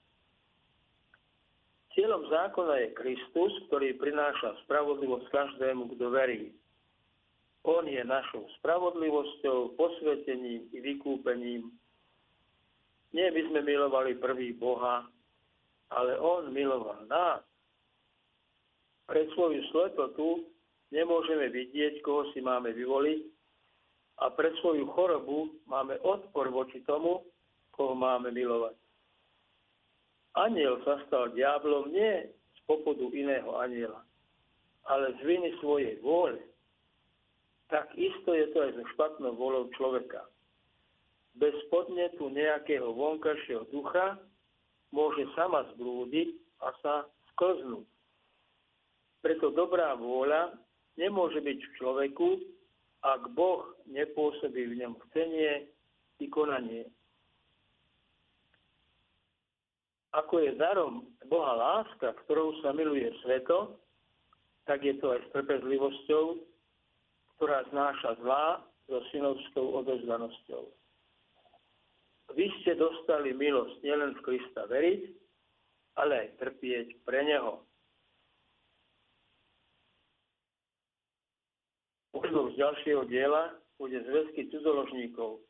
Cieľom 1.94 2.26
zákona 2.26 2.74
je 2.84 2.98
Kristus, 2.98 3.54
ktorý 3.70 3.94
prináša 4.02 4.58
spravodlivosť 4.66 5.30
každému, 5.30 5.94
kto 5.94 6.10
verí. 6.10 6.54
On 7.64 7.86
je 7.86 8.02
našou 8.04 8.50
spravodlivosťou, 8.60 9.78
posvetením 9.78 10.68
i 10.74 10.78
vykúpením. 10.82 11.70
Nie 13.14 13.30
by 13.30 13.42
sme 13.48 13.62
milovali 13.62 14.18
prvý 14.18 14.58
Boha, 14.58 15.06
ale 15.94 16.18
On 16.18 16.50
miloval 16.50 17.06
nás 17.06 17.46
pre 19.14 19.28
svoju 19.36 19.62
slepotu 19.70 20.48
nemôžeme 20.90 21.52
vidieť, 21.52 22.02
koho 22.02 22.32
si 22.32 22.40
máme 22.40 22.72
vyvoliť 22.72 23.22
a 24.24 24.32
pre 24.32 24.54
svoju 24.64 24.88
chorobu 24.94 25.52
máme 25.68 26.00
odpor 26.02 26.48
voči 26.54 26.80
tomu, 26.88 27.26
koho 27.76 27.94
máme 27.98 28.32
milovať. 28.32 28.83
Aniel 30.34 30.82
sa 30.82 30.98
stal 31.06 31.30
diablom 31.38 31.94
nie 31.94 32.26
z 32.30 32.60
popudu 32.66 33.14
iného 33.14 33.54
aniela, 33.62 34.02
ale 34.90 35.14
z 35.18 35.22
viny 35.22 35.54
svojej 35.62 36.02
vôle. 36.02 36.42
Tak 37.70 37.94
isto 37.94 38.34
je 38.34 38.50
to 38.54 38.66
aj 38.66 38.72
so 38.74 38.84
špatnou 38.98 39.38
vôľou 39.38 39.70
človeka. 39.78 40.26
Bez 41.38 41.54
podnetu 41.70 42.30
nejakého 42.30 42.94
vonkajšieho 42.94 43.70
ducha 43.74 44.22
môže 44.94 45.26
sama 45.34 45.66
zblúdiť 45.74 46.38
a 46.62 46.70
sa 46.82 46.94
sklznúť. 47.34 47.86
Preto 49.26 49.50
dobrá 49.54 49.98
vôľa 49.98 50.54
nemôže 50.98 51.42
byť 51.42 51.58
v 51.58 51.74
človeku, 51.82 52.28
ak 53.02 53.34
Boh 53.34 53.74
nepôsobí 53.90 54.70
v 54.70 54.78
ňom 54.86 54.94
chcenie 55.10 55.68
i 56.22 56.26
konanie. 56.30 56.88
Ako 60.14 60.46
je 60.46 60.54
darom 60.62 61.10
Boha 61.26 61.58
láska, 61.58 62.14
ktorou 62.26 62.62
sa 62.62 62.70
miluje 62.70 63.10
sveto, 63.26 63.82
tak 64.70 64.86
je 64.86 64.94
to 65.02 65.10
aj 65.10 65.20
s 65.26 65.32
trpezlivosťou, 65.34 66.26
ktorá 67.36 67.66
znáša 67.74 68.22
zlá 68.22 68.62
so 68.86 69.02
synovskou 69.10 69.82
odozvanosťou. 69.84 70.64
Vy 72.38 72.46
ste 72.62 72.78
dostali 72.78 73.34
milosť 73.34 73.82
nielen 73.82 74.14
v 74.18 74.24
Krista 74.26 74.70
veriť, 74.70 75.02
ale 75.98 76.14
aj 76.26 76.30
trpieť 76.42 76.88
pre 77.06 77.26
Neho. 77.26 77.66
Úvodom 82.14 82.54
z 82.54 82.62
ďalšieho 82.62 83.04
diela 83.10 83.58
bude 83.82 83.98
zväzky 83.98 84.50
cudzoložníkov. 84.54 85.42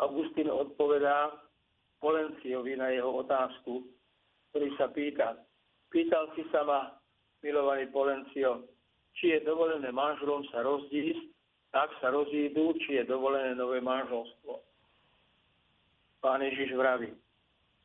Augustín 0.00 0.48
odpovedá 0.48 1.32
Polenciovi 2.04 2.76
na 2.76 2.92
jeho 2.92 3.24
otázku, 3.24 3.88
ktorý 4.52 4.68
sa 4.76 4.92
pýta, 4.92 5.40
Pýtal 5.94 6.26
si 6.34 6.42
sa 6.50 6.66
ma, 6.66 6.90
milovaný 7.38 7.86
Polencio, 7.94 8.66
či 9.14 9.30
je 9.30 9.46
dovolené 9.46 9.94
manželom 9.94 10.42
sa 10.50 10.66
rozdísť, 10.66 11.22
ak 11.70 11.86
sa 12.02 12.10
rozídu, 12.10 12.74
či 12.82 12.98
je 12.98 13.06
dovolené 13.06 13.54
nové 13.54 13.78
manželstvo. 13.78 14.58
Pán 16.18 16.42
Ježiš 16.42 16.74
vraví, 16.74 17.14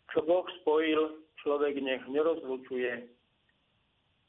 čo 0.09 0.25
Boh 0.25 0.41
spojil, 0.61 1.21
človek 1.45 1.77
nech 1.77 2.01
nerozlučuje. 2.09 3.13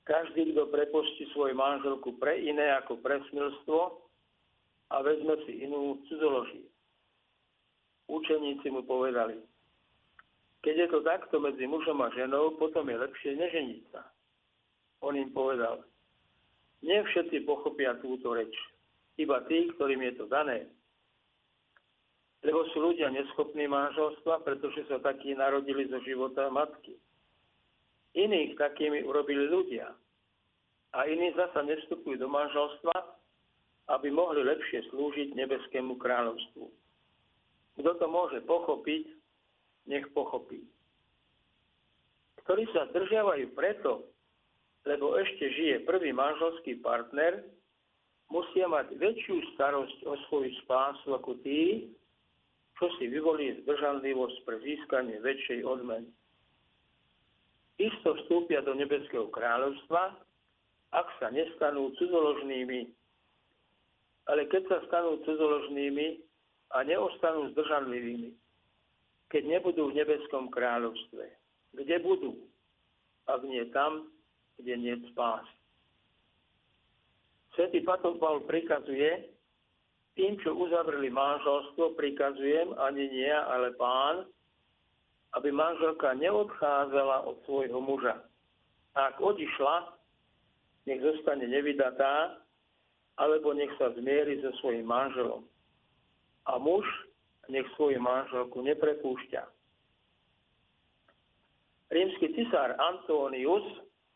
Každý, 0.04 0.52
kto 0.52 0.68
prepustí 0.68 1.24
svoju 1.32 1.56
manželku 1.56 2.20
pre 2.20 2.36
iné 2.36 2.68
ako 2.84 3.00
pre 3.00 3.16
smilstvo 3.32 3.96
a 4.92 5.00
vezme 5.00 5.40
si 5.48 5.64
inú, 5.64 6.04
cudzoloží. 6.04 6.68
Učeníci 8.12 8.68
mu 8.68 8.84
povedali, 8.84 9.40
keď 10.60 10.74
je 10.76 10.88
to 10.92 11.00
takto 11.00 11.36
medzi 11.40 11.64
mužom 11.64 12.04
a 12.04 12.12
ženou, 12.12 12.56
potom 12.60 12.84
je 12.88 12.96
lepšie 13.00 13.32
neženiť 13.36 13.82
sa. 13.92 14.04
On 15.00 15.16
im 15.16 15.32
povedal, 15.32 15.80
nie 16.84 17.00
všetci 17.00 17.48
pochopia 17.48 17.96
túto 18.00 18.36
reč, 18.36 18.52
iba 19.16 19.40
tí, 19.48 19.68
ktorým 19.76 20.04
je 20.04 20.12
to 20.20 20.24
dané. 20.28 20.68
Lebo 22.40 22.64
sú 22.72 22.80
ľudia 22.92 23.12
neschopní 23.12 23.68
manželstva, 23.68 24.40
pretože 24.44 24.88
sa 24.88 24.96
takí 25.00 25.36
narodili 25.36 25.84
zo 25.92 26.00
života 26.00 26.48
matky. 26.48 26.96
Iných 28.16 28.56
takými 28.56 29.04
urobili 29.04 29.44
ľudia. 29.44 29.92
A 30.96 31.04
iní 31.04 31.36
zasa 31.36 31.60
nevstupujú 31.62 32.16
do 32.16 32.28
manželstva, 32.32 32.96
aby 33.92 34.08
mohli 34.08 34.40
lepšie 34.40 34.88
slúžiť 34.88 35.36
nebeskému 35.36 36.00
kráľovstvu. 36.00 36.64
Kto 37.80 37.90
to 38.00 38.06
môže 38.08 38.40
pochopiť, 38.48 39.19
nech 39.86 40.04
pochopí. 40.12 40.64
Ktorí 42.44 42.66
sa 42.74 42.88
zdržiavajú 42.90 43.54
preto, 43.54 44.10
lebo 44.88 45.14
ešte 45.20 45.44
žije 45.54 45.86
prvý 45.86 46.10
manželský 46.10 46.80
partner, 46.80 47.44
musia 48.32 48.66
mať 48.66 48.96
väčšiu 48.96 49.54
starosť 49.54 49.98
o 50.08 50.16
svoju 50.28 50.50
spásu 50.64 51.14
ako 51.14 51.36
tí, 51.44 51.92
čo 52.80 52.88
si 52.96 53.12
vyvolí 53.12 53.60
zdržanlivosť 53.62 54.36
pre 54.48 54.56
získanie 54.64 55.20
väčšej 55.20 55.60
odmeny. 55.68 56.08
Isto 57.76 58.16
vstúpia 58.24 58.64
do 58.64 58.72
nebeského 58.76 59.28
kráľovstva, 59.28 60.16
ak 60.92 61.06
sa 61.20 61.28
nestanú 61.32 61.92
cudzoložnými. 61.96 62.92
Ale 64.28 64.48
keď 64.48 64.62
sa 64.68 64.78
stanú 64.88 65.20
cudzoložnými 65.24 66.24
a 66.72 66.84
neostanú 66.84 67.52
zdržanlivými, 67.52 68.32
keď 69.30 69.42
nebudú 69.46 69.90
v 69.90 69.96
nebeskom 70.02 70.50
kráľovstve. 70.50 71.24
Kde 71.78 71.96
budú? 72.02 72.34
Ak 73.30 73.46
nie 73.46 73.62
tam, 73.70 74.10
kde 74.58 74.74
nie 74.74 74.94
spás. 75.14 75.46
Svetý 77.54 77.82
Pavel 77.86 78.42
prikazuje, 78.46 79.30
tým, 80.18 80.34
čo 80.42 80.58
uzavreli 80.58 81.08
manželstvo, 81.08 81.94
prikazujem, 81.94 82.74
ani 82.76 83.06
nie, 83.08 83.30
ale 83.30 83.70
pán, 83.78 84.26
aby 85.38 85.54
manželka 85.54 86.10
neodchádzala 86.18 87.22
od 87.30 87.38
svojho 87.46 87.78
muža. 87.78 88.18
A 88.98 89.14
ak 89.14 89.22
odišla, 89.22 89.94
nech 90.90 90.98
zostane 90.98 91.46
nevydatá, 91.46 92.42
alebo 93.22 93.54
nech 93.54 93.70
sa 93.78 93.94
zmieri 93.94 94.42
so 94.42 94.50
svojím 94.58 94.90
manželom. 94.90 95.46
A 96.50 96.58
muž 96.58 96.82
nech 97.48 97.66
svoju 97.78 98.02
manželku 98.02 98.60
neprepúšťa. 98.60 99.42
Rímsky 101.90 102.26
cisár 102.38 102.76
Antonius, 102.78 103.66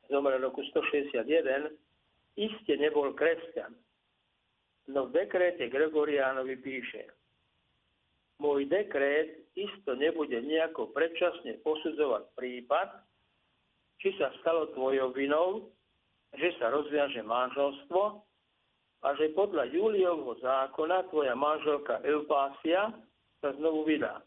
zomrel 0.07 0.39
roku 0.39 0.63
161, 0.63 1.75
iste 2.39 2.75
nebol 2.79 3.11
kresťan. 3.17 3.75
No 4.91 5.09
v 5.09 5.17
dekréte 5.17 5.67
Gregoriánovi 5.73 6.61
píše, 6.61 7.09
môj 8.39 8.69
dekrét 8.69 9.49
isto 9.57 9.97
nebude 9.97 10.39
nejako 10.39 10.93
predčasne 10.95 11.59
posudzovať 11.65 12.31
prípad, 12.37 12.89
či 14.03 14.13
sa 14.21 14.31
stalo 14.43 14.71
tvojou 14.75 15.15
vinou, 15.17 15.73
že 16.35 16.53
sa 16.59 16.69
rozviaže 16.69 17.23
manželstvo 17.23 18.03
a 19.07 19.09
že 19.15 19.33
podľa 19.33 19.71
Juliovho 19.71 20.35
zákona 20.43 21.09
tvoja 21.09 21.35
manželka 21.39 22.03
Eupásia 22.03 22.91
sa 23.45 23.53
znovu 23.61 23.85
vydá. 23.85 24.25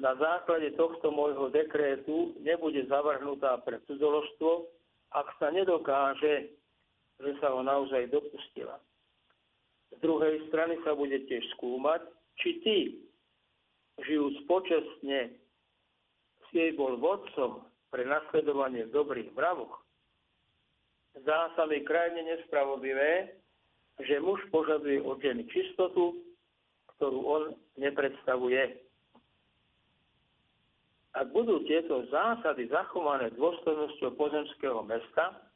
Na 0.00 0.16
základe 0.16 0.72
tohto 0.80 1.12
môjho 1.12 1.52
dekrétu 1.52 2.32
nebude 2.40 2.80
zavrhnutá 2.88 3.60
pre 3.60 3.76
cudzoložstvo, 3.84 4.72
ak 5.12 5.28
sa 5.36 5.52
nedokáže, 5.52 6.48
že 7.20 7.30
sa 7.38 7.52
ho 7.52 7.60
naozaj 7.60 8.08
dopustila. 8.08 8.80
Z 9.92 10.00
druhej 10.00 10.48
strany 10.48 10.80
sa 10.82 10.96
bude 10.96 11.20
tiež 11.28 11.44
skúmať, 11.54 12.02
či 12.40 12.50
ty, 12.64 12.78
žijúc 14.02 14.48
počestne, 14.50 15.36
si 16.50 16.54
jej 16.58 16.72
bol 16.74 16.98
vodcom 16.98 17.62
pre 17.94 18.02
nasledovanie 18.02 18.90
dobrých 18.90 19.30
mravoch. 19.38 19.78
Zdá 21.22 21.54
sa 21.54 21.70
mi 21.70 21.86
krajne 21.86 22.26
nespravodlivé, 22.26 23.38
že 24.02 24.18
muž 24.18 24.42
požaduje 24.50 24.98
od 24.98 25.22
ženy 25.22 25.46
čistotu, 25.46 26.33
ktorú 26.96 27.20
on 27.24 27.42
nepredstavuje. 27.78 28.80
Ak 31.14 31.30
budú 31.30 31.62
tieto 31.66 32.02
zásady 32.10 32.66
zachované 32.70 33.30
dôstojnosťou 33.38 34.18
pozemského 34.18 34.82
mesta, 34.82 35.46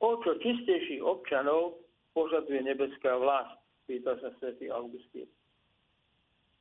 o 0.00 0.16
čo 0.24 0.40
čistejších 0.40 1.04
občanov 1.04 1.80
požaduje 2.16 2.64
nebeská 2.64 3.16
vlast, 3.20 3.60
pýta 3.84 4.16
sa 4.24 4.32
svätý 4.40 4.72
Augustín. 4.72 5.28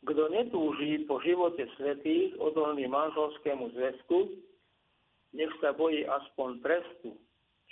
Kto 0.06 0.30
netúží 0.30 1.08
po 1.08 1.17
živote 1.23 1.65
svetých, 1.80 2.36
odolný 2.38 2.86
manželskému 2.86 3.71
zväzku, 3.73 4.38
nech 5.34 5.51
sa 5.63 5.73
bojí 5.73 6.06
aspoň 6.06 6.62
trestu, 6.62 7.17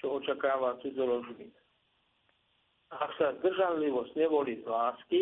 čo 0.01 0.17
očakáva 0.19 0.79
cudzoložník. 0.81 1.53
Ak 2.89 3.11
sa 3.19 3.37
zdržanlivosť 3.39 4.11
nevolí 4.17 4.59
z 4.61 4.65
lásky, 4.65 5.21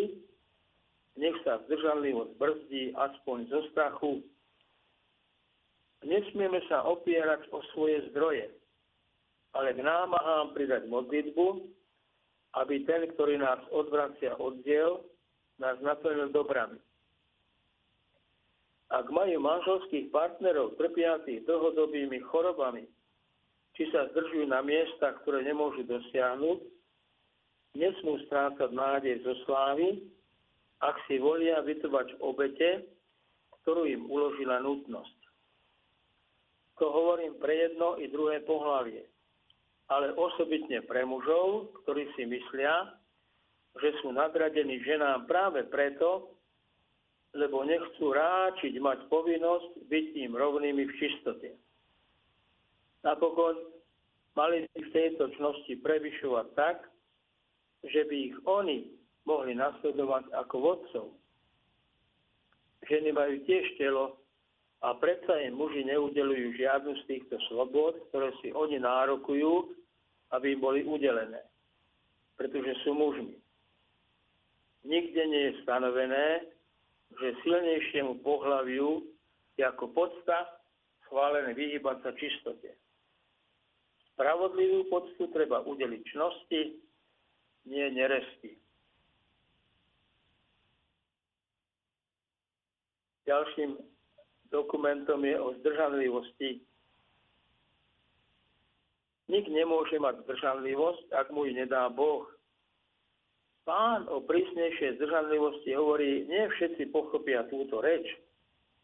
nech 1.16 1.36
sa 1.44 1.60
zdržanlivosť 1.68 2.32
brzdí 2.40 2.84
aspoň 2.96 3.38
zo 3.52 3.60
strachu. 3.72 4.12
Nesmieme 6.02 6.58
sa 6.66 6.82
opierať 6.88 7.46
o 7.54 7.62
svoje 7.74 8.10
zdroje, 8.10 8.50
ale 9.54 9.76
k 9.76 9.80
námahám 9.84 10.50
pridať 10.56 10.88
modlitbu, 10.90 11.62
aby 12.58 12.84
ten, 12.84 13.06
ktorý 13.14 13.38
nás 13.38 13.60
odvracia 13.70 14.34
od 14.36 14.60
diel, 14.66 15.04
nás 15.62 15.78
naplnil 15.78 16.32
dobrami. 16.34 16.76
Ak 18.92 19.08
majú 19.08 19.40
manželských 19.40 20.12
partnerov 20.12 20.76
trpiacich 20.76 21.48
dlhodobými 21.48 22.20
chorobami, 22.28 22.84
či 23.72 23.88
sa 23.88 24.04
zdržujú 24.12 24.44
na 24.52 24.60
miestach, 24.60 25.16
ktoré 25.24 25.40
nemôžu 25.48 25.80
dosiahnuť, 25.88 26.60
nesmú 27.72 28.20
strácať 28.28 28.68
nádej 28.68 29.24
zo 29.24 29.32
slávy, 29.48 30.12
ak 30.82 30.98
si 31.06 31.22
volia 31.22 31.62
vytrvať 31.62 32.18
v 32.18 32.22
obete, 32.26 32.70
ktorú 33.62 33.86
im 33.86 34.02
uložila 34.10 34.58
nutnosť. 34.58 35.18
To 36.82 36.90
hovorím 36.90 37.38
pre 37.38 37.70
jedno 37.70 37.94
i 38.02 38.10
druhé 38.10 38.42
pohlavie, 38.42 39.06
ale 39.86 40.10
osobitne 40.18 40.82
pre 40.82 41.06
mužov, 41.06 41.70
ktorí 41.86 42.10
si 42.18 42.26
myslia, 42.26 42.98
že 43.78 43.94
sú 44.02 44.10
nadradení 44.10 44.82
ženám 44.82 45.30
práve 45.30 45.62
preto, 45.70 46.34
lebo 47.32 47.62
nechcú 47.64 48.12
ráčiť 48.12 48.76
mať 48.82 49.06
povinnosť 49.08 49.86
byť 49.88 50.06
im 50.26 50.32
rovnými 50.34 50.84
v 50.84 50.92
čistote. 50.98 51.54
Napokon 53.06 53.56
mali 54.34 54.66
by 54.74 54.80
v 54.82 54.94
tejto 54.94 55.30
čnosti 55.38 55.78
prevyšovať 55.80 56.46
tak, 56.58 56.90
že 57.86 58.04
by 58.10 58.16
ich 58.30 58.36
oni 58.44 59.01
mohli 59.26 59.54
nasledovať 59.54 60.34
ako 60.34 60.56
vodcov. 60.58 61.06
Ženy 62.90 63.14
majú 63.14 63.34
tiež 63.46 63.78
telo 63.78 64.18
a 64.82 64.98
predsa 64.98 65.38
im 65.46 65.54
muži 65.54 65.86
neudelujú 65.86 66.58
žiadnu 66.58 66.98
z 66.98 67.02
týchto 67.06 67.38
slobod, 67.46 67.94
ktoré 68.10 68.34
si 68.42 68.50
oni 68.50 68.82
nárokujú, 68.82 69.70
aby 70.34 70.58
im 70.58 70.60
boli 70.60 70.82
udelené, 70.82 71.46
pretože 72.34 72.74
sú 72.82 72.96
mužmi. 72.98 73.38
Nikde 74.82 75.22
nie 75.30 75.42
je 75.52 75.62
stanovené, 75.62 76.50
že 77.22 77.38
silnejšiemu 77.46 78.18
pohľaviu 78.26 79.06
je 79.54 79.62
ako 79.62 79.94
podsta 79.94 80.58
schválené 81.06 81.54
vyhybať 81.54 81.96
sa 82.02 82.10
čistote. 82.18 82.74
Spravodlivú 84.16 84.90
poctu 84.90 85.28
treba 85.30 85.62
udeliť 85.62 86.02
čnosti, 86.10 86.62
nie 87.68 87.86
neresti. 87.94 88.61
Ďalším 93.32 93.80
dokumentom 94.52 95.24
je 95.24 95.40
o 95.40 95.56
zdržanlivosti. 95.56 96.60
Nik 99.32 99.48
nemôže 99.48 99.96
mať 99.96 100.20
zdržanlivosť, 100.28 101.16
ak 101.16 101.32
mu 101.32 101.48
ji 101.48 101.56
nedá 101.56 101.88
Boh. 101.88 102.28
Pán 103.64 104.04
o 104.12 104.20
prísnejšej 104.20 105.00
zdržanlivosti 105.00 105.72
hovorí, 105.72 106.28
nie 106.28 106.44
všetci 106.44 106.92
pochopia 106.92 107.48
túto 107.48 107.80
reč, 107.80 108.04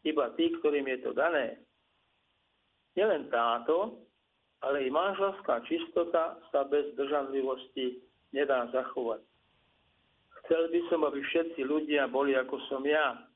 iba 0.01 0.33
tí, 0.33 0.49
ktorým 0.57 0.89
je 0.97 0.99
to 1.05 1.11
dané. 1.13 1.61
Nielen 2.97 3.29
táto, 3.29 4.01
ale 4.65 4.87
i 4.87 4.89
manželská 4.89 5.61
čistota 5.69 6.41
sa 6.49 6.65
bez 6.65 6.89
zdržanlivosti 6.97 8.01
nedá 8.33 8.65
zachovať. 8.73 9.21
Chcel 10.41 10.73
by 10.73 10.79
som, 10.89 11.05
aby 11.05 11.21
všetci 11.21 11.61
ľudia 11.61 12.09
boli 12.09 12.33
ako 12.33 12.57
som 12.65 12.81
ja, 12.81 13.28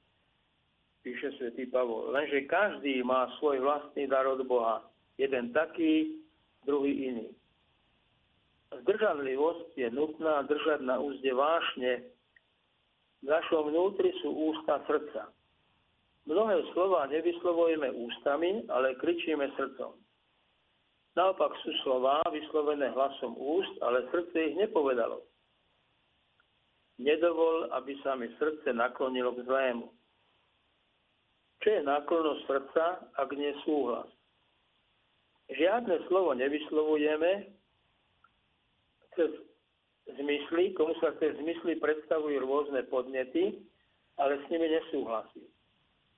píše 1.04 1.36
svätý 1.38 1.68
Pavol. 1.68 2.16
Lenže 2.16 2.48
každý 2.48 3.04
má 3.04 3.28
svoj 3.38 3.60
vlastný 3.60 4.08
dar 4.08 4.24
od 4.26 4.42
Boha. 4.48 4.88
Jeden 5.20 5.52
taký, 5.52 6.24
druhý 6.66 7.12
iný. 7.12 7.28
Zdržanlivosť 8.74 9.78
je 9.78 9.88
nutná 9.94 10.42
držať 10.50 10.82
na 10.82 10.98
úzde 10.98 11.30
vášne. 11.30 12.10
V 13.22 13.28
našom 13.30 13.70
vnútri 13.70 14.10
sú 14.26 14.34
ústa 14.34 14.82
srdca. 14.90 15.30
Mnohé 16.24 16.64
slova 16.72 17.06
nevyslovujeme 17.12 17.92
ústami, 17.92 18.64
ale 18.72 18.96
kričíme 18.98 19.52
srdcom. 19.60 19.94
Naopak 21.14 21.54
sú 21.62 21.70
slova 21.86 22.26
vyslovené 22.34 22.90
hlasom 22.90 23.38
úst, 23.38 23.76
ale 23.86 24.10
srdce 24.10 24.34
ich 24.50 24.56
nepovedalo. 24.58 25.22
Nedovol, 26.98 27.70
aby 27.76 27.94
sa 28.02 28.18
mi 28.18 28.32
srdce 28.42 28.74
naklonilo 28.74 29.36
k 29.38 29.46
zlému. 29.46 29.92
Čo 31.64 31.80
je 31.80 31.82
náklonnosť 31.88 32.42
srdca, 32.44 32.86
ak 33.16 33.30
nie 33.40 33.56
súhlas? 33.64 34.12
Žiadne 35.48 35.96
slovo 36.12 36.36
nevyslovujeme, 36.36 37.48
cez 39.16 39.32
zmysly, 40.20 40.76
komu 40.76 40.92
sa 41.00 41.16
cez 41.24 41.40
zmysly 41.40 41.80
predstavujú 41.80 42.44
rôzne 42.44 42.84
podnety, 42.92 43.64
ale 44.20 44.44
s 44.44 44.46
nimi 44.52 44.68
nesúhlasí. 44.68 45.44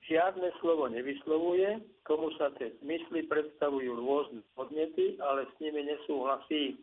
Žiadne 0.06 0.50
slovo 0.62 0.90
nevyslovuje, 0.90 1.82
komu 2.06 2.30
sa 2.38 2.50
cez 2.58 2.74
zmysly 2.82 3.26
predstavujú 3.26 4.02
rôzne 4.02 4.42
podnety, 4.58 5.18
ale 5.22 5.46
s 5.46 5.54
nimi 5.62 5.86
nesúhlasí. 5.86 6.78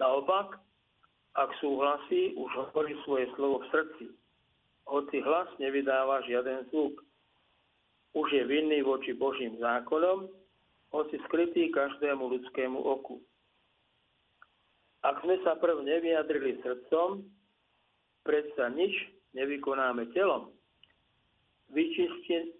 Naopak, 0.00 0.60
ak 1.36 1.50
súhlasí, 1.60 2.36
už 2.36 2.50
hovorí 2.68 2.92
svoje 3.08 3.28
slovo 3.36 3.64
v 3.64 3.70
srdci. 3.72 4.04
Hoci 4.88 5.24
hlas 5.24 5.48
nevydáva 5.56 6.24
žiaden 6.28 6.68
zvuk. 6.68 7.00
Už 8.12 8.26
je 8.32 8.44
vinný 8.44 8.84
voči 8.84 9.16
Božím 9.16 9.56
zákonom, 9.56 10.28
hoci 10.92 11.16
skrytý 11.28 11.72
každému 11.72 12.28
ľudskému 12.28 12.76
oku. 12.76 13.24
Ak 15.02 15.18
sme 15.24 15.40
sa 15.42 15.56
prv 15.58 15.82
nevyjadrili 15.82 16.60
srdcom, 16.62 17.24
predsa 18.22 18.70
nič 18.70 18.92
nevykonáme 19.34 20.12
telom. 20.14 20.52
Vyčisti 21.72 22.52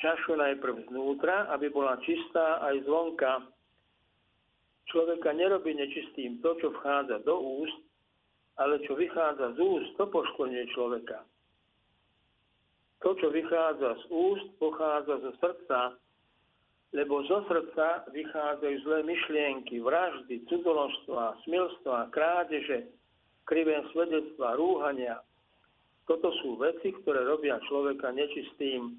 čašu 0.00 0.34
najprv 0.34 0.88
znútra, 0.88 1.52
aby 1.52 1.68
bola 1.68 2.00
čistá 2.02 2.64
aj 2.64 2.80
zvonka. 2.88 3.52
Človeka 4.88 5.30
nerobí 5.36 5.76
nečistým 5.76 6.40
to, 6.40 6.56
čo 6.58 6.72
vchádza 6.74 7.22
do 7.22 7.36
úst, 7.38 7.78
ale 8.58 8.82
čo 8.88 8.96
vychádza 8.96 9.54
z 9.54 9.58
úst, 9.60 9.94
to 9.94 10.08
poškodňuje 10.08 10.66
človeka. 10.74 11.22
To, 13.00 13.16
čo 13.16 13.32
vychádza 13.32 13.96
z 13.96 14.04
úst, 14.12 14.48
pochádza 14.60 15.24
zo 15.24 15.32
srdca 15.40 15.96
lebo 16.90 17.22
zo 17.30 17.46
srdca 17.46 18.10
vychádzajú 18.10 18.76
zlé 18.82 18.98
myšlienky, 19.06 19.78
vraždy, 19.78 20.42
cudzoložstva, 20.50 21.38
smilstva, 21.46 22.10
krádeže, 22.10 22.90
krivé 23.46 23.78
svedectva, 23.94 24.58
rúhania. 24.58 25.22
Toto 26.10 26.34
sú 26.42 26.58
veci, 26.58 26.90
ktoré 27.02 27.22
robia 27.22 27.62
človeka 27.70 28.10
nečistým. 28.10 28.98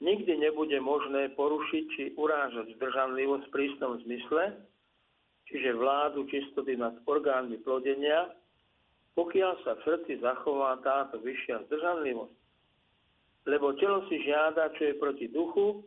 Nikdy 0.00 0.48
nebude 0.48 0.80
možné 0.80 1.36
porušiť 1.36 1.84
či 1.92 2.02
urážať 2.16 2.72
zdržanlivosť 2.80 3.44
v 3.48 3.52
prísnom 3.52 4.00
zmysle, 4.04 4.56
čiže 5.48 5.76
vládu 5.76 6.24
čistoty 6.28 6.76
nad 6.80 6.96
orgánmi 7.04 7.60
plodenia, 7.60 8.32
pokiaľ 9.16 9.52
sa 9.64 9.80
v 9.80 9.84
srdci 9.88 10.20
zachová 10.20 10.76
táto 10.84 11.16
vyššia 11.18 11.64
zdržanlivosť 11.66 12.46
lebo 13.46 13.72
telo 13.78 14.02
si 14.10 14.18
žiada, 14.26 14.74
čo 14.74 14.90
je 14.90 14.94
proti 14.98 15.30
duchu 15.30 15.86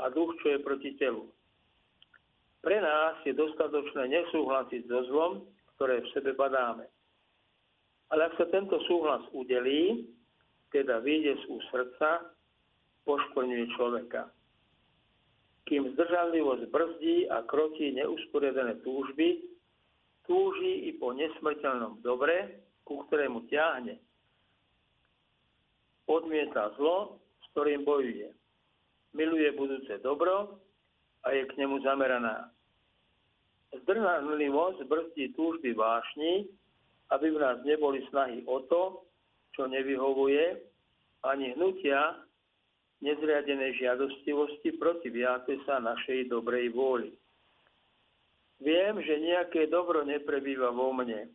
a 0.00 0.08
duch, 0.08 0.32
čo 0.40 0.56
je 0.56 0.58
proti 0.64 0.96
telu. 0.96 1.28
Pre 2.64 2.76
nás 2.80 3.20
je 3.28 3.36
dostatočné 3.36 4.08
nesúhlasiť 4.08 4.88
so 4.88 5.04
zlom, 5.12 5.32
ktoré 5.76 6.00
v 6.00 6.12
sebe 6.16 6.32
badáme. 6.32 6.88
Ale 8.08 8.32
ak 8.32 8.40
sa 8.40 8.48
tento 8.48 8.80
súhlas 8.88 9.20
udelí, 9.36 10.08
teda 10.72 11.04
vyjde 11.04 11.36
z 11.44 11.60
srdca, 11.68 12.32
poškodňuje 13.04 13.64
človeka. 13.76 14.32
Kým 15.68 15.92
zdržanlivosť 15.92 16.72
brzdí 16.72 17.28
a 17.28 17.44
krotí 17.44 17.92
neusporiadané 17.92 18.80
túžby, 18.80 19.44
túži 20.24 20.88
i 20.88 20.90
po 20.96 21.12
nesmrteľnom 21.12 22.00
dobre, 22.00 22.64
ku 22.84 23.04
ktorému 23.08 23.48
ťahne 23.48 23.96
odmieta 26.04 26.72
zlo, 26.76 27.20
s 27.40 27.44
ktorým 27.56 27.84
bojuje. 27.84 28.28
Miluje 29.16 29.48
budúce 29.56 30.00
dobro 30.04 30.60
a 31.24 31.32
je 31.32 31.48
k 31.48 31.56
nemu 31.56 31.80
zameraná. 31.80 32.52
Zdrhanlivosť 33.74 34.86
brzdí 34.86 35.34
túžby 35.34 35.72
vášni, 35.74 36.46
aby 37.10 37.32
v 37.32 37.40
nás 37.40 37.58
neboli 37.64 38.04
snahy 38.12 38.44
o 38.46 38.62
to, 38.68 39.02
čo 39.54 39.66
nevyhovuje, 39.66 40.60
ani 41.24 41.56
hnutia 41.56 42.20
nezriadenej 43.00 43.80
žiadostivosti 43.80 44.76
proti 44.76 45.10
sa 45.64 45.80
našej 45.80 46.28
dobrej 46.30 46.72
vôli. 46.72 47.12
Viem, 48.64 49.04
že 49.04 49.20
nejaké 49.20 49.68
dobro 49.68 50.00
neprebýva 50.08 50.72
vo 50.72 50.90
mne, 50.96 51.28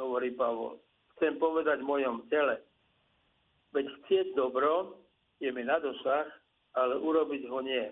hovorí 0.00 0.32
Pavol. 0.32 0.80
Chcem 1.14 1.36
povedať 1.36 1.84
v 1.84 1.90
mojom 1.92 2.24
tele, 2.32 2.58
Veď 3.74 3.90
chcieť 3.90 4.26
dobro 4.38 5.02
je 5.42 5.50
mi 5.50 5.66
na 5.66 5.82
dosah, 5.82 6.30
ale 6.78 6.94
urobiť 7.02 7.42
ho 7.50 7.58
nie. 7.58 7.90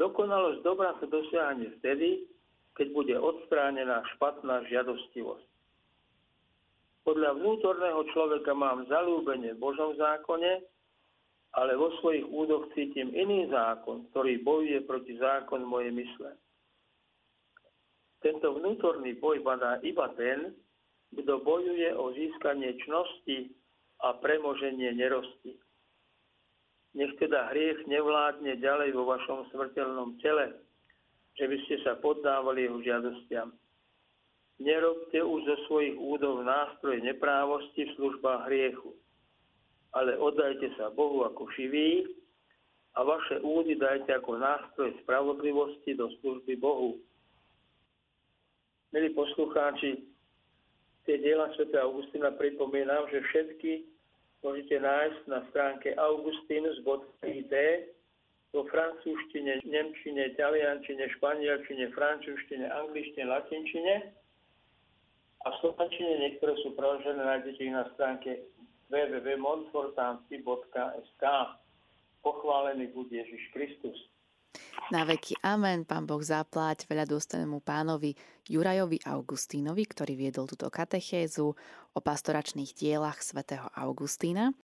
Dokonalosť 0.00 0.64
dobra 0.64 0.96
sa 0.96 1.04
dosiahne 1.04 1.68
vtedy, 1.78 2.24
keď 2.72 2.86
bude 2.96 3.16
odstránená 3.20 4.00
špatná 4.16 4.64
žiadostivosť. 4.72 5.44
Podľa 7.04 7.36
vnútorného 7.36 8.00
človeka 8.16 8.56
mám 8.56 8.88
zalúbenie 8.88 9.52
v 9.52 9.60
Božom 9.60 9.92
zákone, 10.00 10.64
ale 11.52 11.76
vo 11.76 11.92
svojich 12.00 12.24
údoch 12.32 12.72
cítim 12.72 13.12
iný 13.12 13.52
zákon, 13.52 14.08
ktorý 14.16 14.40
bojuje 14.40 14.80
proti 14.88 15.20
zákonu 15.20 15.68
mojej 15.68 15.92
mysle. 15.92 16.32
Tento 18.22 18.54
vnútorný 18.54 19.18
boj 19.18 19.42
badá 19.42 19.82
iba 19.82 20.06
ten, 20.14 20.54
kto 21.12 21.42
bojuje 21.42 21.90
o 21.92 22.14
získanie 22.14 22.78
čnosti 22.86 23.50
a 24.00 24.14
premoženie 24.16 24.94
nerosti. 24.94 25.58
Nech 26.92 27.12
teda 27.18 27.50
hriech 27.50 27.84
nevládne 27.88 28.62
ďalej 28.62 28.94
vo 28.94 29.08
vašom 29.10 29.48
smrteľnom 29.50 30.22
tele, 30.22 30.54
že 31.34 31.48
by 31.48 31.56
ste 31.66 31.76
sa 31.82 31.96
poddávali 31.98 32.68
jeho 32.68 32.78
žiadostiam. 32.84 33.50
Nerobte 34.60 35.18
už 35.18 35.40
zo 35.48 35.56
svojich 35.66 35.96
údov 35.96 36.44
nástroj 36.44 37.00
neprávosti 37.00 37.88
v 37.88 37.94
službách 37.96 38.46
hriechu, 38.46 38.92
ale 39.96 40.14
oddajte 40.14 40.70
sa 40.76 40.92
Bohu 40.92 41.24
ako 41.26 41.48
živý 41.56 42.06
a 42.94 43.02
vaše 43.02 43.40
údy 43.40 43.74
dajte 43.74 44.12
ako 44.12 44.36
nástroj 44.36 44.92
spravodlivosti 45.02 45.96
do 45.96 46.12
služby 46.20 46.60
Bohu. 46.60 47.00
Milí 48.92 49.08
poslucháči, 49.16 50.04
tie 51.08 51.16
diela 51.24 51.48
Sv. 51.56 51.64
Augustina 51.80 52.28
pripomínam, 52.36 53.08
že 53.08 53.24
všetky 53.24 53.88
môžete 54.44 54.84
nájsť 54.84 55.32
na 55.32 55.40
stránke 55.48 55.96
augustinus.it 55.96 57.54
vo 58.52 58.68
francúzštine, 58.68 59.64
nemčine, 59.64 60.36
taliančine, 60.36 61.08
španielčine, 61.16 61.88
francúzštine, 61.96 62.68
angličtine, 62.68 63.32
latinčine 63.32 64.12
a 65.40 65.46
v 65.48 65.56
slovenčine 65.64 66.28
niektoré 66.28 66.52
sú 66.60 66.76
preložené, 66.76 67.16
nájdete 67.16 67.64
ich 67.64 67.72
na 67.72 67.88
stránke 67.96 68.44
www.montfortanci.sk 68.92 71.24
Pochválený 72.20 72.92
buď 72.92 73.24
Ježiš 73.24 73.56
Kristus. 73.56 74.11
Na 74.92 75.08
veky. 75.08 75.40
Amen, 75.40 75.88
pán 75.88 76.04
Boh 76.04 76.20
zaplať 76.20 76.84
veľa 76.84 77.08
dôstojnému 77.08 77.64
pánovi 77.64 78.12
Jurajovi 78.44 79.00
Augustínovi, 79.08 79.88
ktorý 79.88 80.12
viedol 80.20 80.44
túto 80.44 80.68
katechézu 80.68 81.56
o 81.96 81.98
pastoračných 82.04 82.76
dielach 82.76 83.24
svätého 83.24 83.72
Augustína. 83.72 84.52